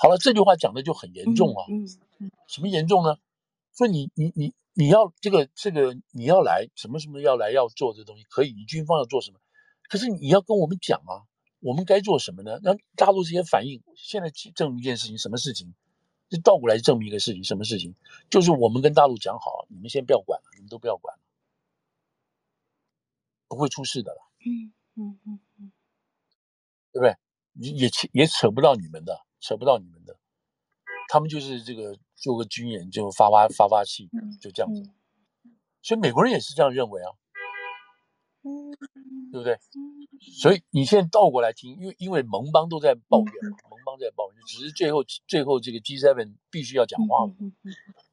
[0.00, 3.16] 好了，这句话讲的就很严重啊，嗯什么严重呢？
[3.76, 4.54] 说你你你。
[4.72, 9.40] 你要这个这个你要来什么什么要来要做这东西可以，你军方要做什么？
[9.88, 11.26] 可是你要跟我们讲啊，
[11.58, 12.60] 我们该做什么呢？
[12.62, 15.74] 那大陆这些反应，现在证明一件事情，什么事情？
[16.30, 17.94] 就倒过来证明一个事情，什么事情？
[18.30, 21.22] 就是我们跟大陆讲好，你们先不要管了，你们都不要管了，
[23.48, 24.30] 不会出事的了。
[24.46, 25.72] 嗯嗯嗯嗯，
[26.92, 27.16] 对不对？
[27.72, 30.16] 也扯也扯不到你们的，扯不到你们的。
[31.08, 34.08] 他们就是这个做个军演就发发发发气，
[34.40, 34.88] 就这样子，
[35.82, 37.10] 所以美国人也是这样认为啊，
[39.32, 39.58] 对不对？
[40.40, 47.32] 所以你现在倒过来听，因为因为盟邦都在抱怨，盟邦在抱怨，只是最后最后这个 G7 必须要讲话了，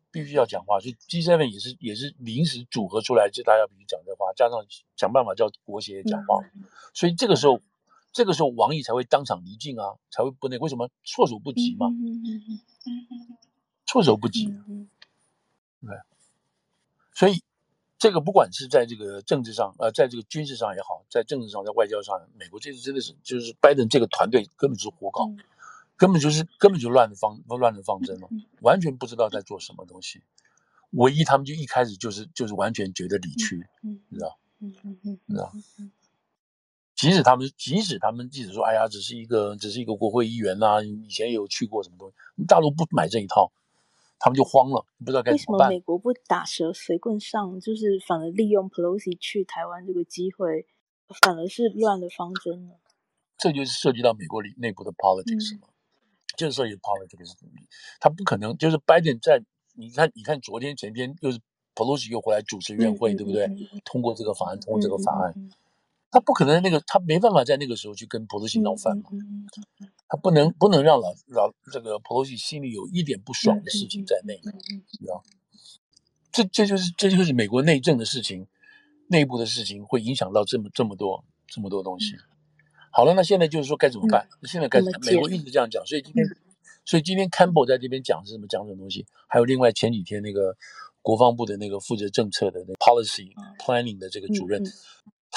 [0.10, 6.63] 必须要讲话，所以 G7 也是也是临时组合出来，就大家必须讲这话，加上想办法叫国协讲话，嗯、
[6.96, 7.62] 所以这个时候，
[8.17, 11.86] 这个时候王毅才会当场离境啊，才会不那为什么措手不及嘛？
[13.86, 14.47] 措手不及，
[15.82, 15.95] 对，
[17.13, 17.43] 所以
[17.99, 25.27] 这个不管是在这个政治上，呃，在这个军事上也好，在政治上，在外交上，美国这次真的是就是拜登这个团队根本就是胡搞。
[25.27, 25.38] 嗯
[25.95, 28.30] 根本就是根本就乱的方乱的方针了，
[28.62, 30.21] 完全不知道在做什么东西。
[30.91, 34.38] 唯一他们就一开始就是就是完全觉得理屈，你知道？
[34.60, 35.51] 嗯嗯嗯，知道？
[36.97, 43.51] 即使他们即使他们即使说，哎呀，只是一个只是一个国会议员呐，以前也有去过什么东西，大陆不买这一套，
[44.17, 45.69] 他们就慌了，不知道该怎么办。
[45.69, 50.65] 为什么美国不打蛇随棍上，就是反而利用 Pelosi 去台湾这个机会，
[51.21, 52.73] 反而是乱了方针呢？
[53.38, 55.67] 这就是涉及到美国里内部的 politics 嘛。
[56.36, 57.33] 就是涉及 politics，
[57.99, 61.39] 他不可能就是拜登在你看，你看昨天前天又是
[61.73, 63.45] Pelosi 又回来主持院会，嗯、对不对？
[63.45, 65.49] 嗯、通过这个法案，通过这个法案，嗯、
[66.10, 69.10] 他不可能那个，他没办法在那个时候去跟 Pelosi 闹翻嘛。
[70.08, 75.24] 他不能不能让老老这个 Pelosi 心里有一点不爽的事情在内，知道？
[76.32, 78.48] 这这就是这就是美国内政的事情，
[79.08, 82.15] 内部的事情会影响到这么这么多这么多东西。
[82.91, 84.28] 好了，那现在就是说该怎么办？
[84.41, 85.00] 嗯、现在该怎么？
[85.06, 86.38] 美国一直这样讲，所以今天，嗯、
[86.86, 88.48] 所以今天 Campbell 在这边讲是什么？
[88.48, 89.06] 讲什么东西？
[89.28, 90.56] 还有另外前几天那个
[91.02, 94.63] 国防部的那个负责政策的那 policy planning 的这个主任，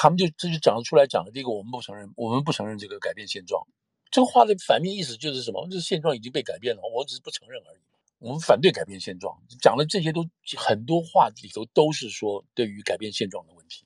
[0.02, 1.30] 他们就这就讲得出来讲的。
[1.30, 3.66] 第一个，我们不承认，我们不承认这个改变现状。
[4.10, 5.68] 这个话的反面意思就是什么？
[5.68, 7.80] 就是现状已经被改变了，我只是不承认而已。
[8.18, 10.24] 我们反对改变现状，讲的这些都
[10.56, 13.84] 很多话里头都是说对于改变现状的问题。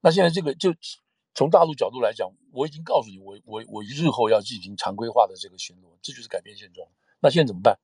[0.00, 0.74] 那现在这个就。
[1.32, 6.86] 从大陆角度来讲，我已经告诉你，我我我日后要进行常规化的这个巡逻，这就是改变现状。
[7.20, 7.78] 那现在怎么办？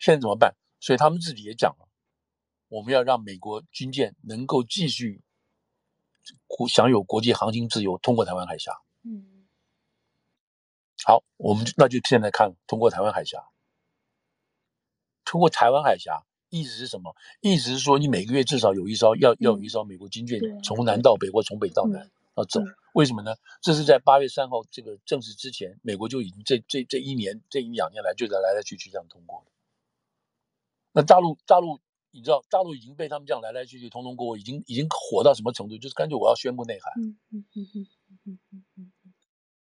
[0.00, 0.56] 现在怎么办？
[0.80, 1.88] 所以他们自己也讲了，
[2.68, 5.22] 我们要让美国军舰能够继续
[6.68, 8.72] 享有国际航行自由，通过台湾海峡。
[9.02, 9.46] 嗯。
[11.04, 13.44] 好，我们那就现在看通过台湾海峡，
[15.24, 17.14] 通过台湾海峡，意思是什么？
[17.40, 22.10] 意思是说，你每个月至少有一艘，要要有一艘美国军舰从南到北或从北到南。
[22.36, 22.60] 要走，
[22.94, 23.32] 为什么呢？
[23.60, 29.52] 这是在八月三号这个正式之前，美国就已经这这这一年这一两年来就在来来去去这样通过的。
[30.90, 31.78] 那大陆大陆，
[32.14, 35.76] 你知道大陆已经被他们这样来来去去、通通过，已经已经火到什么程度？
[35.78, 36.92] 就是干脆我要宣布内海，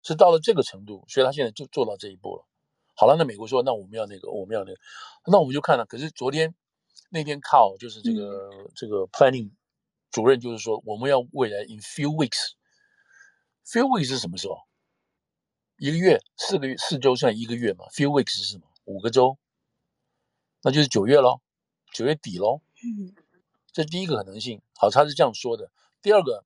[0.02, 2.44] 是到了这个程度，所以他现在就做到这一步了。
[2.96, 4.80] 好了，那美国说，那我们要那个，我们要那个，
[5.30, 5.86] 那我们就看了。
[5.86, 6.52] 可是昨天
[7.10, 9.52] 那天靠，就是这个这个 planning
[10.10, 14.56] 主任就是说，我们要未来 in few weeks，few weeks 是什么时候？
[15.76, 18.64] 一个月，四个四周算一个月嘛？few weeks 是什么？
[18.86, 19.38] 五个周，
[20.62, 21.40] 那就是九月喽。
[21.94, 22.60] 九月底喽。
[22.84, 23.14] 嗯，
[23.72, 24.60] 这是第一个可能性。
[24.76, 25.70] 好，他是这样说的。
[26.02, 26.44] 第二个，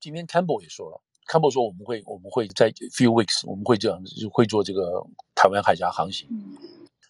[0.00, 6.26] 今天 Campbell 也说了，Campbell 说我们会我们会在 few weeks 我们会这样会做这个台湾海峡航行，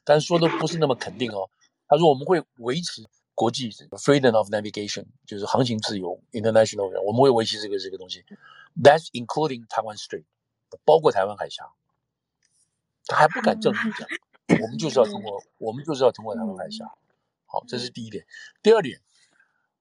[0.02, 1.48] 但是说的不是那么肯定哦。
[1.86, 3.04] 他说我们会维持。
[3.34, 8.22] 国际 freedom of navigation 就是航行自由，international 我们会维持这个这个东西
[8.80, 10.24] ，that's including Taiwan Strait，
[10.84, 11.64] 包括台湾海峡，
[13.06, 14.06] 他还不敢正式讲，
[14.60, 16.84] 我们就是要通过，我们就是要通过台湾海峡，
[17.52, 18.24] 好，这是第一点。
[18.62, 18.98] 第二点，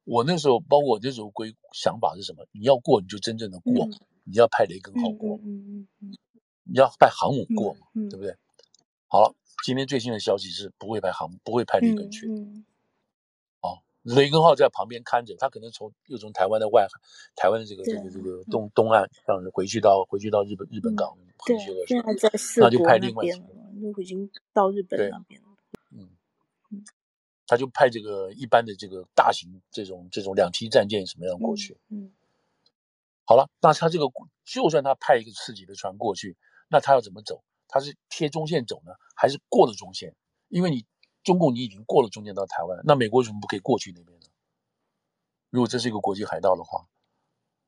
[0.03, 2.45] 我那时候包括我那时候规想法是什么？
[2.51, 3.88] 你要过你就真正的过，
[4.25, 5.39] 你要派雷根号过，
[6.63, 8.36] 你要派航母过嘛，对不对？
[9.07, 12.29] 好了，今天最新的消息是不会派航母，不会派雷根去。
[14.03, 16.99] 雷根号在旁边看着，他可能从又从台湾的外海，
[17.36, 21.86] 台湾的这个这个这个东东岸，让回去到回去到日本日本港回去了，
[22.57, 23.45] 那就派另外几个，
[23.79, 25.49] 那已经到日本那边了。
[27.51, 31.77] 他就派这个一般的这个大型这种这种两栖战舰什么样过去。
[31.89, 32.13] 嗯，
[33.25, 34.05] 好了，那他这个
[34.45, 36.37] 就算他派一个自己的船过去，
[36.69, 37.43] 那他要怎么走？
[37.67, 40.15] 他是贴中线走呢，还是过了中线？
[40.47, 40.85] 因为你。
[41.23, 44.25] 中共，你已经过了中间到台湾，那美国为什么不可以过去那边呢？
[45.51, 46.87] 如果这是一个国际海盗的话，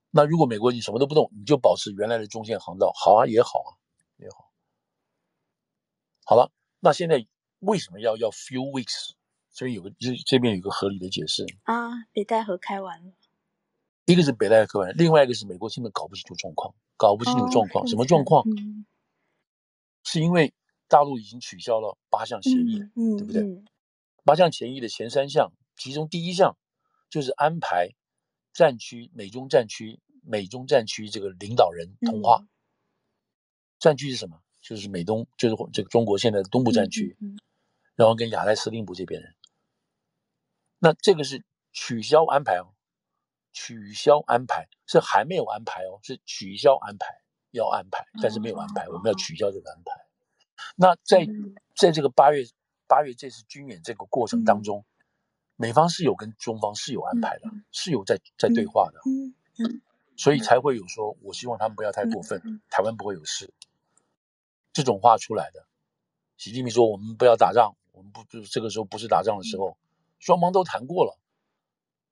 [0.10, 3.70] 那如果美国你什么都不动，你就保持原来的中线航道，好啊，也好啊，
[4.18, 4.52] 也好。
[6.26, 7.28] 好了，那现在
[7.60, 9.12] 为什么要要 few weeks？
[9.54, 13.14] 所以有个这这边有个合理的解释啊，北戴河开完了，
[14.06, 18.44] 一个是北戴河开完，另外一个是美国现在搞不清楚状况，搞不清楚状况，哦、什么状况？
[18.50, 18.86] 嗯、
[20.04, 20.54] 是因为。
[20.90, 23.42] 大陆已经取消了八项协议，嗯，对不对？
[23.42, 23.66] 嗯、
[24.24, 26.56] 八项协议的前三项，其中第一项
[27.10, 27.90] 就是安排
[28.54, 32.42] 战区、美中战区、美中战区这个领导人通话。
[32.44, 32.50] 嗯、
[33.80, 34.40] 战区是什么？
[34.62, 37.18] 就是美东，就是这个中国现在的东部战区，
[37.96, 39.34] 然后跟亚太司令部这边人
[40.84, 42.68] 那这个是取消安排哦，
[43.54, 50.06] 取消安排是还没有安排哦，是取消安排要安排，但是没有安排，我们要取消这个安排。
[50.76, 51.26] 那在
[51.74, 52.44] 在这个八月
[52.86, 54.84] 八月这次军演这个过程当中，
[55.56, 59.00] 美方是有跟中方是有安排的，是有在在对话的，
[60.18, 63.54] 所以才会有说，我希望他们不要太过分，台湾不会有事
[64.74, 65.66] 这种话出来的。
[66.36, 69.78] 习近平说，我们不要打仗，我们不就这个时候不是打仗的时候。
[70.24, 71.20] 双方都谈过了，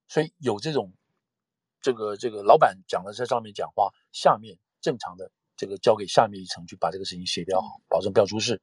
[0.10, 0.92] 所以有这种，
[1.80, 8.62] 这个这个老板讲的在上面讲话，下面正常的这个交给下面一层去把这个事情协调好，保证不要出事。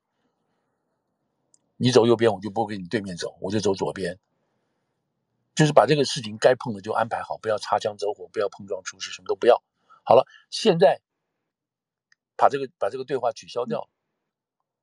[1.79, 4.19] 你走右边，我就不跟你对面走，我就走左边，
[5.55, 9.63] 就是把这个事情该碰的就安排好，不要擦枪走火，不要碰撞出事，什么都不要。
[10.05, 11.01] 好了，现在
[12.37, 13.89] 把这个把这个对话取消掉，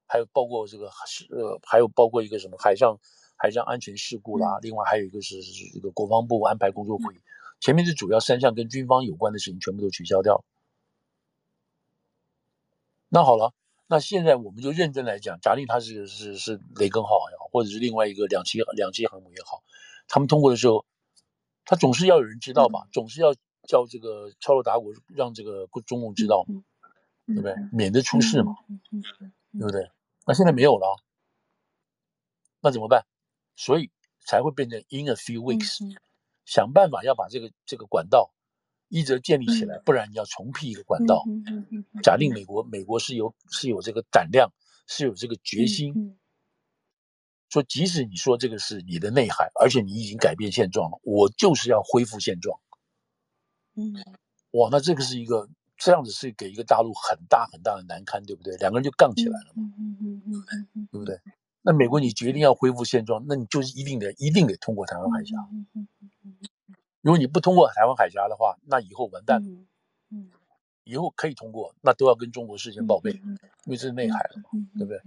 [0.08, 2.98] 还有包括这个是呃，还有包括一个什么海上。
[3.38, 5.42] 海上安全事故啦，另外还有一个是
[5.74, 7.18] 这个国防部安排工作会议，
[7.60, 10.44] 前面是主要三项跟军方有关的事情全部都取消掉。
[13.10, 13.54] 那好了，
[13.88, 19.64] 那现在我们就认真来讲，假定它是是是雷根号也好，或者是另外一个两栖两栖航母也好，
[20.08, 20.86] 他们通过的时候，
[21.66, 26.46] 他总是要有人知道吧，总是要叫这个敲锣打鼓，让这个中共知道，
[27.28, 27.56] 对不对？
[27.72, 28.56] 免得出事嘛，
[29.52, 29.90] 对不对？
[30.26, 30.98] 那现在没有了，
[32.62, 33.06] 那怎么办？
[33.56, 33.92] 所以
[34.26, 35.80] 才会变成 in a few weeks，
[36.46, 38.34] 想办法要把这个这个管道
[38.88, 41.24] 一则建立起来，嗯、不然你要重辟一个管道。
[42.04, 44.52] 假定美国美国是有是有这个胆量，
[44.88, 46.18] 是有这个决心，
[47.50, 52.60] 说即使你说这个是你的内海，而且你已经改变现状了，我就是要恢复现状。
[53.76, 53.94] 嗯，
[54.52, 58.56] 哇，那这个是一个这样子是给一个大陆很大很大的难堪，对不对？
[58.58, 61.20] 两个人就杠起来了嘛，嗯嗯嗯嗯、对不对？
[61.66, 65.36] 那美国，你决定要恢复现状，那你就是一定得一定得通过台湾海峡。
[67.02, 69.50] 如果你不通过台湾海峡的话，那以后完蛋了。
[70.84, 74.44] 以后可以通过，那都要跟中国事先报备，因为这是内海了嘛，
[74.78, 75.02] 对不对？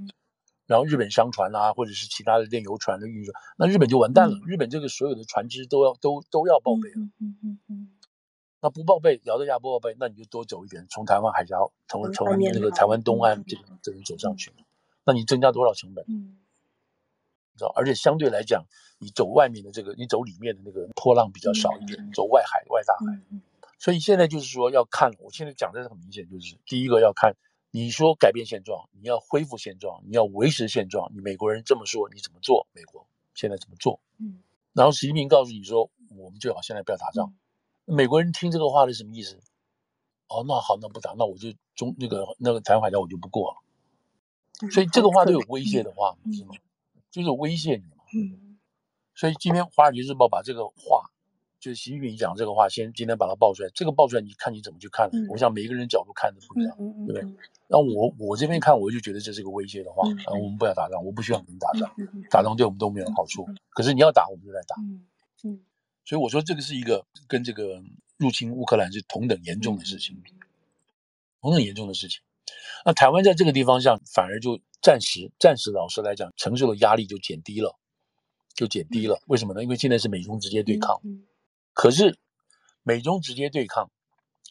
[0.67, 4.37] 然后日本商船啊，或者是其他的炼油船的运输，那日本就完蛋了。
[4.45, 6.97] 日本这个所有的船只都要都都要报备了。
[8.61, 14.53] 那不报备，咬着牙不报备，那你就多走一点，从台湾海峡从从那个台湾东岸这边这边走上去，
[15.05, 16.05] 那你增加多少成本？
[17.75, 18.65] 而且相对来讲，
[18.99, 23.21] 你走外面的这个，你走里面的那个波浪比较少一点，走外海、外大海。
[23.79, 27.35] 所以现在就是说要看，我现在讲的很明显，就是第一个要看，
[27.71, 32.67] 你说改变现状，你要恢复现状，你要维持现状，你美国人这么说，你怎么做？
[32.73, 34.01] 美国现在怎么做？
[34.19, 34.43] 嗯。
[34.73, 37.35] 然后习近平告诉你说，我们最好现在不要打仗。
[37.85, 39.41] 美国人听这个话是什么意思？
[40.29, 44.71] 哦，那好，那不打，那我就中那个那个台湾海峡我就不过了。
[44.71, 46.55] 所以这个话都有威胁的话，是吗？
[47.11, 48.59] 就是威胁你嘛，嗯，
[49.15, 51.11] 所以今天《华尔街日报》把这个话，
[51.59, 53.71] 就是习近平讲这个话，先今天把它爆出来。
[53.75, 55.11] 这个爆出来，你看你怎么去看？
[55.31, 57.23] 我想每一个人角度看的不一样，对不对？
[57.67, 61.91] 那我我这边看，我就觉得这是个威胁的话，啊，我们不要打仗，我不希望你们打仗，
[62.31, 63.49] 打仗对我们都没有好处。
[63.71, 64.77] 可是你要打，我们就来打，
[65.45, 65.61] 嗯，
[66.05, 67.83] 所以我说这个是一个跟这个
[68.17, 70.23] 入侵乌克兰是同等严重的事情，
[71.41, 72.21] 同等严重的事情。
[72.85, 74.61] 那台湾在这个地方上反而就。
[74.81, 77.77] 暂时，暂时，老实来讲，承受的压力就减低了，
[78.55, 79.21] 就减低了。
[79.27, 79.61] 为什么呢？
[79.65, 81.01] 因为现在是美中直接对抗。
[81.75, 82.17] 可是，
[82.85, 83.91] 美中直接对抗，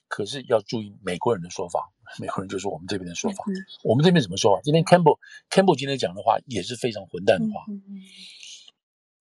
[0.09, 1.93] 可是要注意美国人的说法。
[2.19, 3.45] 美国人就是我们这边的说法。
[3.85, 4.61] 我们这边怎么说啊？
[4.63, 7.63] 今天 Campbell，Campbell 今天讲的话也是非常混蛋的话。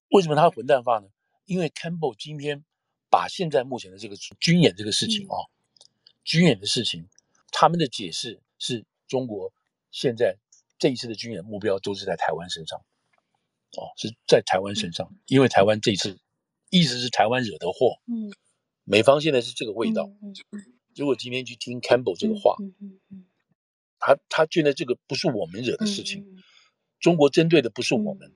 [0.09, 1.07] 为什么他混蛋话呢？
[1.45, 2.65] 因为 Campbell 今天
[3.09, 5.47] 把现在目前的这个军演这个事情啊，
[6.25, 7.07] 军演的事情，
[7.53, 9.51] 他们的解释是中国
[9.89, 10.37] 现在。
[10.81, 12.79] 这一次的军演目标都是在台湾身上，
[13.77, 16.17] 哦，是在台湾身上，因为台湾这一次
[16.69, 18.31] 意思是台湾惹的祸，嗯，
[18.85, 20.05] 美方现在是这个味道。
[20.21, 22.55] 嗯嗯，如果今天去听 Campbell 这个话，
[23.99, 26.41] 他他觉得这个不是我们惹的事情，
[27.01, 28.33] 中国针对的不是我们，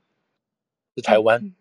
[0.98, 1.56] 是台湾。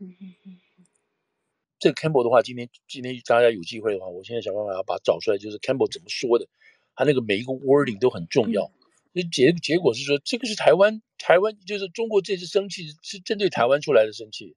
[1.79, 6.49] 这个 Campbell 的话，今天今天大家有机会的话，我现在想办法要把它找出来，就是 Campbell 怎么说的，
[6.95, 8.71] 他那个每一个 wording 都很重要。
[9.13, 14.57] 那结结果是说，这个是台湾，台湾就是中国这次生气是针对台湾出来的生气。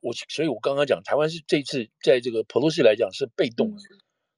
[0.00, 3.76] 我所以，我刚刚讲台湾是这次在这个普洛西来讲是被动，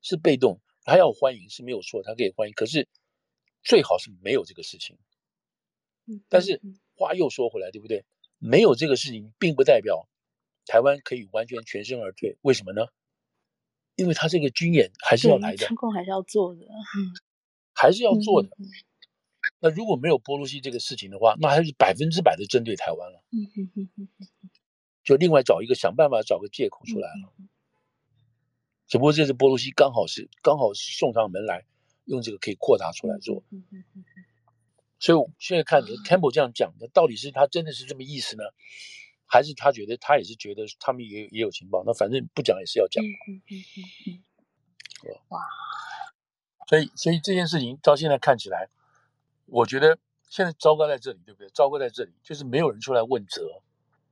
[0.03, 2.87] 是被动，他要欢迎是没有错，他可以欢迎，可是
[3.65, 4.99] 最好是没有这个事情。
[6.29, 6.61] 但是
[6.95, 8.05] 话又说回来，对不对？
[8.39, 10.07] 没有这个事情，并不代表
[10.67, 12.37] 台湾可以完全全身而退。
[12.43, 12.87] 为什么呢？
[13.97, 16.67] 因为他这个军演还是要来的，中共还是要做的。
[17.75, 18.49] 还是要做的。
[19.61, 23.23] 那如果没有波罗西这个事情的话，那还是百分之百的针对台湾了。
[25.05, 27.33] 就另外找一个想办法找个借口出来了。
[28.87, 31.65] 只不过这次波罗西刚好是刚好是送上门来，
[32.05, 33.43] 用这个可以扩大出来做。
[34.99, 38.45] 所以我现在看 Campbell 这样讲的，到底是他真的是这么意思呢，
[39.27, 41.83] 还是他觉得他也是觉得他们也也有情报？
[41.85, 43.05] 那反正不讲也是要讲。
[45.29, 45.41] 哇！
[46.69, 48.69] 所以所以这件事情到现在看起来，
[49.47, 49.99] 我觉得
[50.29, 51.49] 现在糟糕在这里，对不对？
[51.51, 53.63] 糟糕在这里就是没有人出来问责。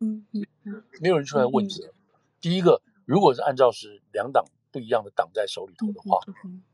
[0.00, 1.92] 嗯嗯嗯，没有人出来问责。
[2.40, 4.44] 第一个，如果是按照是两党。
[4.74, 6.18] 不一样的党在手里头的话，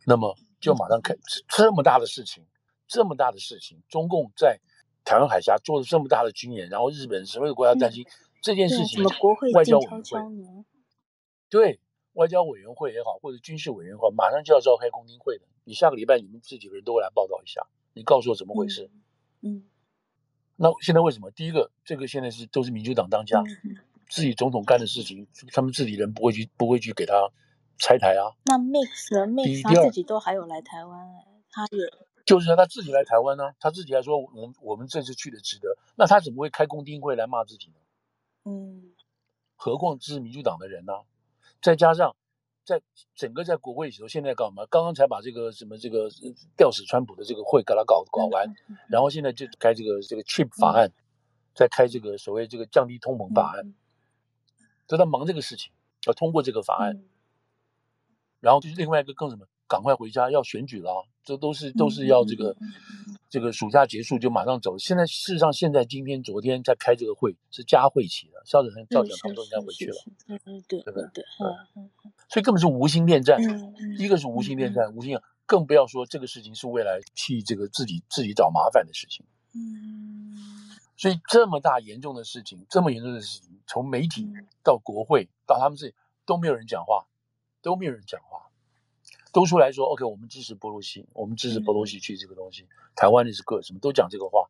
[0.06, 1.14] 那么就马上开
[1.46, 2.42] 这么大的事情，
[2.88, 4.58] 这么大的事情，中共在
[5.04, 8.06] 台湾海峡做了这么大的军演，然后日本所有国家担心
[8.40, 9.02] 这件事情，
[9.54, 10.64] 外交委员会，
[11.48, 11.80] 对
[12.14, 15.44] 外交委员会也好，或者军事委员会，马上就要召开公听会的。
[15.64, 18.90] 你下个礼拜你们这几个人都会来报道一下，你告诉我怎么回事？
[19.42, 19.64] 嗯，
[20.56, 21.30] 那现在为什么？
[21.30, 23.42] 第一个，这个现在是都是民主党当家，
[24.08, 27.30] 自己总统干的事情，他们自己人不会去不会去给他。
[27.82, 28.36] 拆台啊？
[28.44, 31.08] 那 Mix 呢？Mix 他自己都还有来台湾，
[31.50, 31.78] 他也
[32.26, 37.79] 就是他自己来台湾呢、啊，他自己还说我们我们这次去的值得，那他怎么会开公听会来骂自己呢？
[38.44, 38.92] 嗯，
[39.56, 41.00] 何况支持民主党的人呢、啊？
[41.62, 42.14] 再加上
[42.64, 42.80] 在
[43.14, 44.64] 整个在国会里头，现在干嘛？
[44.70, 46.08] 刚刚才把这个什么这个
[46.56, 50.90] 吊死川普的这个会给他搞搞完，嗯、然后现在就开这个这个 Chip 法案，
[51.54, 53.74] 在、嗯、开这个所谓这个降低通膨法案，
[54.86, 55.72] 都在、嗯、忙这个事情，
[56.06, 56.96] 要通过这个法案。
[56.96, 57.06] 嗯
[58.40, 64.76] 然后就是另外一个更什么，赶快回家要选举了，这都是都是要这个、嗯、这个暑假结束就马上走。
[64.76, 69.94] 现在事实上现在今天昨天在开这个会是加会期的，肖子成、赵讲他们都应该回去了，
[70.26, 71.08] 嗯嗯对对不对？
[71.14, 71.24] 对，
[71.76, 71.90] 嗯，
[72.28, 75.16] 所以根本是无心恋战，嗯、一个是无心恋战，嗯、无心，
[75.46, 79.24] 更不要说这个事情是未来替这个自己自己找麻烦的事情。
[79.54, 80.34] 嗯，
[80.96, 84.28] 所以这么大严重的事情，这么严重的事情，从媒体
[84.62, 85.94] 到国会到他们自己
[86.26, 87.06] 都没有人讲话。
[87.62, 88.49] 都没有人讲话，
[89.32, 92.62] 都出来说 OK，我们支持波罗西，我们支持波罗西去这个东西。
[92.62, 94.48] 嗯、台湾的是个什么都讲这个话，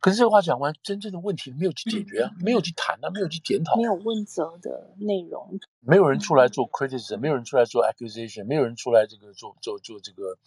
[0.00, 10.38] 可是这个话讲完，真正的问题没有去解决啊，嗯、没有去谈啊，没有去检讨，没有问责的内容，没有人出来做 criticism，没有人出来做 accusation，没有人出来这个做做做这个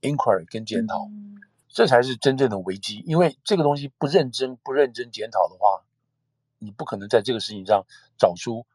[0.00, 3.04] inquiry 跟检讨，嗯、这才是真正的危机。
[3.06, 5.84] 因为这个东西不认真不认真检讨的话，
[6.58, 7.86] 你不可能在这个事情上
[8.18, 8.66] 找出。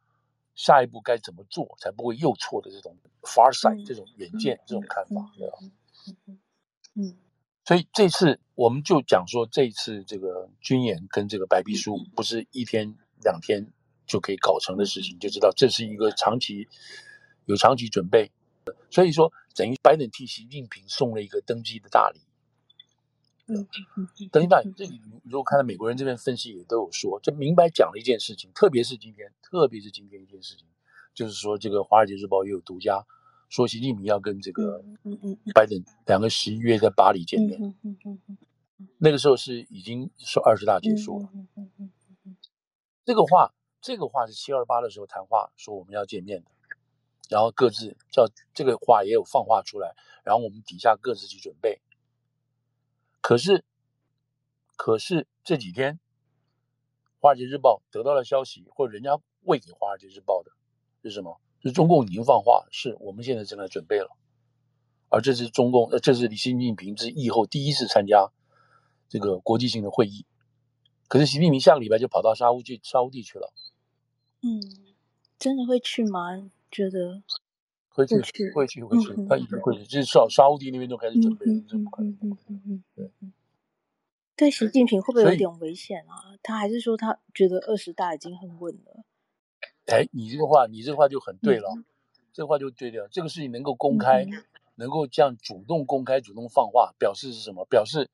[0.55, 5.57] 下一步该怎么做才不会又错的这种 far sight 这种远见、这种看法，对吧？
[6.95, 7.17] 嗯，
[7.65, 13.71] 所以这次我们就讲说，这次这个军演跟这个白皮书不是一天两天
[14.07, 16.67] 就可以搞成的事情，就知道这是一个长期
[17.45, 18.31] 有长期准备。
[18.89, 22.21] 所以说，等于拜登替习近平送了一个登基的大礼。
[23.47, 23.67] 嗯，
[24.31, 30.65] 等于大这里，如果看到美国人这边分析也都有说，就明白讲了一件事情，特别是今天，特别是今天一件事情，
[31.13, 33.05] 就是说这个《华尔街日报》也有独家
[33.49, 34.83] 说，习近平要跟这个
[35.53, 37.75] 拜登两个十一月在巴黎见面，
[38.97, 41.29] 那个时候是已经是二十大结束了。
[43.05, 46.49] 这个话，这个话是七二八的时候谈话说我们要见面的，
[47.29, 51.79] 然后各自叫这个话也有放话出来，然后我们底下各自去准备。
[53.27, 53.65] 可是，
[54.75, 55.93] 可是这几天，
[57.19, 60.51] 《华尔街日报》得到了消息，或者人家喂给《华尔街日报》的
[61.01, 61.41] 是什么？
[61.59, 64.15] 是中共已经放话，是我们现在正在准备了。
[65.09, 68.31] 而这是中共，呃，这是习近平自疫后第一次参加
[69.09, 70.27] 这个国际性的会议。
[71.07, 73.51] 可是习近平下个礼拜就跑到沙乌去沙乌地去了。
[74.43, 74.61] 嗯，
[75.39, 76.51] 真的会去吗？
[76.69, 77.23] 觉得？
[77.95, 79.85] 会去，会去，会去，他一定会去。
[79.85, 82.03] 就是沙沙乌地那边都开始准备了，这么快。
[82.03, 83.09] 嗯嗯嗯嗯，对。
[84.35, 86.35] 对习近平会不会有点危险啊？
[86.43, 89.05] 他还是说他觉得二十大已经很稳了？
[89.85, 91.69] 哎，你这个话，你这个话就很对了，
[92.33, 93.07] 这个话就对了。
[93.09, 94.25] 这个事情能够公开，
[94.75, 97.63] 能够这样主动公开、主动放话，表示是什么？
[97.69, 98.09] 表示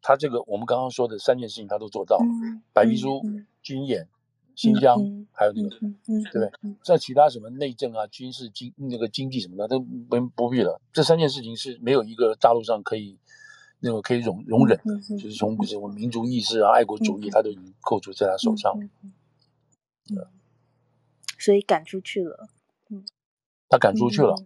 [0.00, 2.24] 他这个我们刚刚说的三件事情他都做到了：
[2.72, 3.22] 白皮书、
[3.60, 4.06] 军演。
[4.54, 4.98] 新疆
[5.32, 5.88] 还有那个，对
[6.32, 6.50] 不对？
[6.84, 10.80] 在其他什么内政啊、军事、经那个经济什么的都不不必了。
[10.92, 13.18] 这三件事情是没有一个大陆上可以
[13.80, 18.72] 那个可以容容忍的，就是从什么民族意识啊、爱国主义，他都已经构筑在他手上。
[21.38, 22.48] 所以赶出去了。
[23.68, 24.36] 他赶出去了，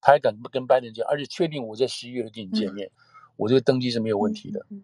[0.00, 2.90] 他还敢跟拜登见，而且确定我在十一月跟你见面，
[3.36, 4.66] 我这个登机是没有问题的。
[4.70, 4.82] 嗯，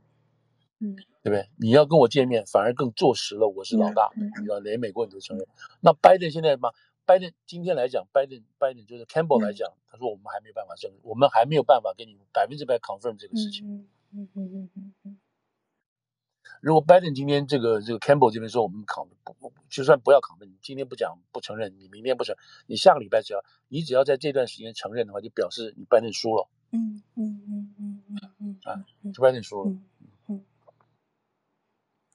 [1.23, 1.49] 对不对？
[1.57, 4.11] 你要跟我见面，反而更坐实了我是老大。
[4.17, 5.47] 你知道，连美国你都承认。
[5.81, 6.71] 那拜登现在嘛，
[7.05, 13.67] 拜登今天来讲，拜登拜登就是 Campbell 来讲，他说我们还没有办法证，我们还没有办法给你百分之百 confirm 这个事情。
[13.67, 15.19] 嗯嗯嗯嗯嗯。
[16.63, 26.49] 如果拜登今天这个这个 Campbell 这边说我们考不不，就算不要考，你今天不讲不承认，你明天不承认，你下个礼拜只要你只要在这段时间承认的话，就表示你拜登输了。
[26.73, 29.71] 嗯嗯嗯嗯嗯嗯啊，就拜登输了。
[29.71, 29.83] 嗯嗯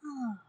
[0.06, 0.46] 啊，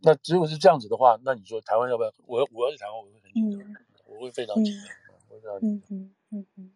[0.00, 2.12] 那如果是这样子的话，那你说台湾要不要？
[2.26, 3.74] 我要我要是台湾，我会很紧张，
[4.06, 4.84] 我会非常紧张，
[5.28, 5.88] 我会非常紧张。
[5.98, 6.72] 嗯嗯嗯嗯。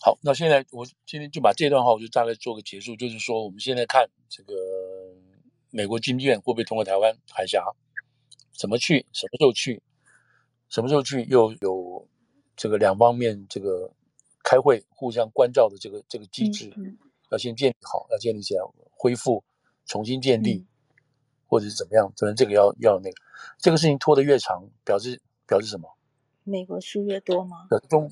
[0.00, 4.54] 好，那现在我今天就把这段话我就大概做个结束，就是说我们现在看这个
[5.70, 7.74] 美国军舰会不会通过台湾海峡，
[8.56, 9.82] 怎么去，什么时候去，
[10.68, 12.08] 什么时候去，又有
[12.56, 13.92] 这个两方面这个
[14.48, 16.72] 开会互相关照的这个这个机制，
[17.30, 19.44] 要先建立好，要建立起来，恢复，
[19.84, 20.64] 重新建立，
[21.46, 23.16] 或者是怎么样，可能这个要要那个，
[23.58, 25.94] 这个事情拖得越长，表示表示什么？
[26.44, 27.68] 美国输越多吗？
[27.90, 28.10] 中。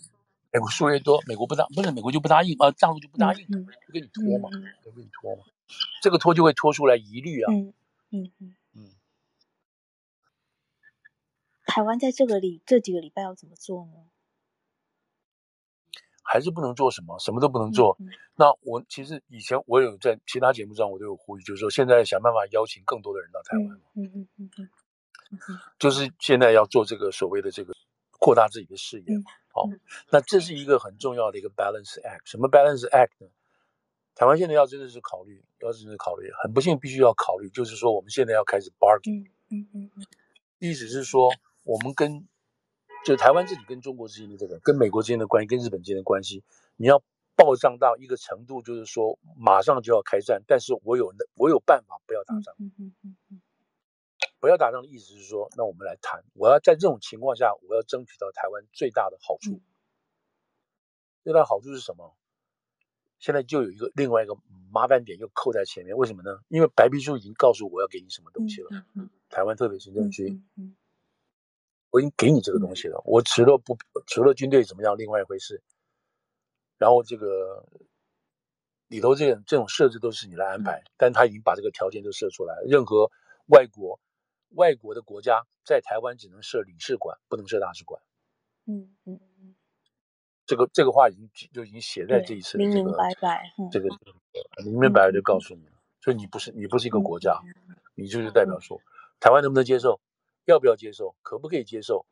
[0.53, 4.51] 美国输越多，美国不答，不是美国就不答应啊，大陆就不答应，嗯、就给你拖嘛，
[4.85, 5.43] 就给你拖嘛，
[6.03, 7.53] 这个拖就会拖出来疑虑啊。
[7.53, 7.73] 嗯
[8.11, 8.91] 嗯嗯嗯。
[11.67, 13.93] 台湾在这个礼这几个礼拜要怎么做呢？
[16.27, 17.97] 还是不能做什么，什么都不能做。
[18.35, 23.67] 那我其实以前我有在其他节目上我都有呼吁，就是说现在想办法邀请更多的人到台湾。
[23.95, 24.69] 嗯嗯嗯嗯
[25.31, 27.75] 嗯，就是现在要做这个所谓的这个
[28.19, 29.15] 扩大自己的视野。
[29.15, 29.25] 嗯
[29.57, 29.65] 好，
[30.11, 32.21] 那这是一个很重要的一个 balance act。
[32.27, 33.31] 什么 balance act 呢？
[34.15, 39.27] 台湾现在要真的是考虑，要真的考虑，很不幸必须要考虑，就是说我们现在要开始 bargain。
[39.51, 40.07] 嗯嗯嗯。
[40.59, 42.29] 意思是说，我们跟
[43.07, 46.43] 就台湾自己跟中国之间的这个，跟美国之间的关系，跟日本之间的关系，
[46.75, 47.01] 你要
[47.37, 52.53] 暴涨到一个程度，就是说马上就要开战，但是我有我有办法不要打仗。
[52.59, 53.41] 嗯嗯嗯嗯。
[54.41, 56.25] 不要打仗的意思是说，那我们来谈。
[56.35, 59.53] 我要在这种情况下，我要争取到台湾最大的好处。
[59.53, 59.61] 嗯、
[61.23, 62.17] 最大的好处是什么？
[63.19, 64.37] 现在就有一个另外一个
[64.71, 65.97] 麻烦点又扣在前面。
[65.97, 66.41] 为什么呢？
[66.49, 68.69] 因为白皮书已经告诉我要给你什么东西了。
[68.73, 70.39] 嗯嗯、台湾特别行政区，
[71.91, 73.01] 我已经给你这个东西了。
[73.05, 73.77] 我除了不
[74.07, 75.63] 除了军队怎么样，另外一回事。
[76.79, 77.67] 然后这个
[78.89, 82.63] 里头这个这种设置都是你来安排，嗯、但他已经把这个条件都设出来了。
[82.67, 83.11] 任何
[83.47, 84.01] 外国。
[84.51, 88.01] 外国的国家在台湾只能设领事馆，不能设大使馆。
[88.65, 89.57] 嗯嗯嗯，
[90.47, 93.89] 这个这个话已经就已经写在这一次的这个明明白白，这个
[94.65, 95.73] 明明白白就告诉你了。
[96.01, 97.37] 所以你不是你不是一个国家，
[97.97, 98.81] 你就是代表说，
[99.19, 100.01] 台湾能不能接受？
[100.47, 101.15] 要不要接受？
[101.23, 102.07] 可不可以接受？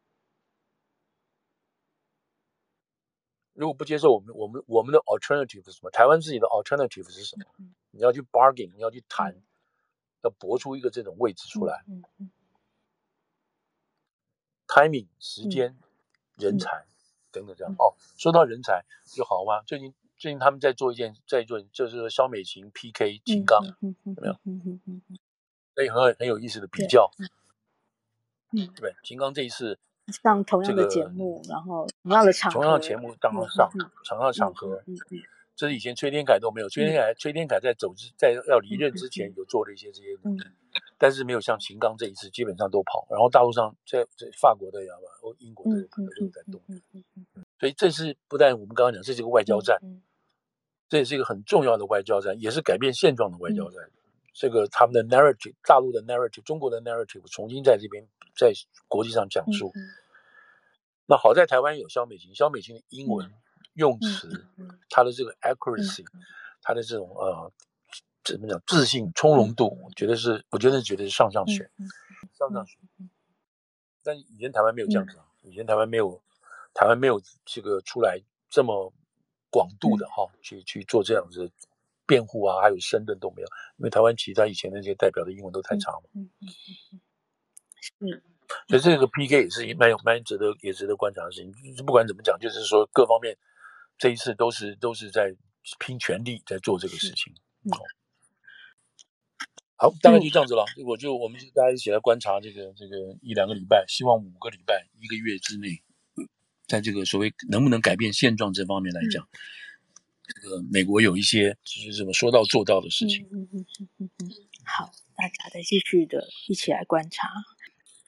[3.55, 5.91] 如果不接受，我们我们我们的 alternative 是什么？
[5.91, 7.45] 台湾自己的 alternative 是什么？
[7.91, 9.35] 你要去 bargain，你要去谈。
[10.25, 12.31] 要搏出一个这种位置出来，嗯嗯、
[14.67, 15.83] timing 时间、嗯、
[16.39, 16.87] 人才
[17.31, 17.71] 等等这样。
[17.75, 18.83] 嗯、哦，说到人才
[19.15, 19.61] 就好吗？
[19.67, 24.35] 最近最近他们在做一件，在做就是肖美琴 PK 秦刚，有没有？
[25.75, 27.11] 所以很很有意思的比较。
[28.57, 29.79] 嗯，对，秦刚这一次
[30.23, 33.69] 上同样的节目，然后同样的场合，同样的节目当中上，
[34.05, 34.83] 同样的场合。
[34.87, 35.23] 嗯嗯。
[35.57, 40.43] 这是以前崔天凯都没有，崔天凯崔天凯在走之在要离任之前有做了一些这些努力，
[40.99, 46.61] 但是没有像秦刚这一次基本上都跑，然后大陆上在在法国的呀吧，或英国的可能都在动，
[47.61, 49.79] 所以这是不但我们刚刚讲这是一个外交战，
[50.89, 53.89] 这也是一个很重要的外交战，也是改变现状的外交战。
[54.35, 58.07] 这个他们的 narrative，大陆的 narrative，中国的 narrative 重新在这边
[58.37, 58.53] 在
[58.89, 59.73] 国际上讲述。
[61.07, 63.33] 那好在台湾有肖美琴，肖美琴的英文。
[63.75, 64.47] 用词，
[64.89, 66.05] 他的这个 accuracy，
[66.63, 67.53] 她的这种呃，
[68.23, 71.69] 怎么讲自信、从容度，我觉得是，我觉得觉得是上上选，
[72.39, 72.79] 上上选。
[74.05, 76.23] 但以前台湾没有这样子啊，以前台湾没有，
[76.73, 78.93] 台湾没有这个出来这么
[79.51, 81.51] 广度的哈，去去做这样子
[82.07, 83.49] 辩护啊，还有申论都没有，
[83.79, 86.03] 因为台湾其他以前那些代表的英文都太差了。
[86.15, 86.49] 嗯嗯
[88.01, 88.23] 嗯嗯。
[88.69, 91.53] 所以这个 PK 也是蛮有蛮值得也值得观察的事情。
[91.85, 93.37] 不管怎么讲，就是说各方面。
[93.97, 95.33] 这一次都是都是在
[95.79, 97.33] 拼全力在做这个事情，
[97.63, 97.71] 嗯、
[99.77, 100.65] 好，大概就这样子了。
[100.77, 105.81] 嗯、我就我们就大家一起来观察这个这个一两个礼拜，希望五个礼拜一个月之内，
[106.67, 109.39] 在这个所谓能不能改变现状这方面来讲，嗯、
[110.27, 113.27] 这个美国有一些就是这么说到做到的事情。
[113.33, 114.31] 嗯嗯嗯嗯嗯。
[114.65, 117.29] 好，大家再继续的一起来观察，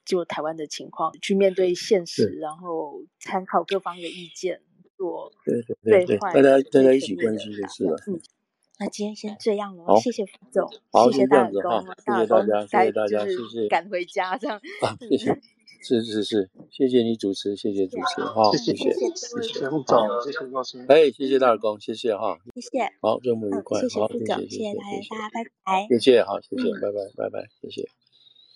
[0.05, 4.63] 就台湾的情况去面对现实，然后参考各方的意见。
[4.97, 8.03] 做对对对对，大家大家一起关心就是了。
[8.07, 8.19] 嗯，
[8.81, 11.53] 那今天先这样了，谢谢副总，好，谢谢大家，
[11.99, 14.59] 谢谢大家，谢谢大家，谢谢，赶回家这样。
[15.11, 15.39] 谢谢。
[15.83, 18.93] 是是是，谢谢你主持，谢谢主持，哈，谢谢谢
[19.43, 24.43] 谢副总，谢谢老师，哎，谢谢大耳公，谢谢哈，谢谢，好，周末愉快，好，谢谢谢谢大家，
[25.11, 27.89] 大家拜拜，谢谢，好，谢谢，拜拜，拜拜，谢谢。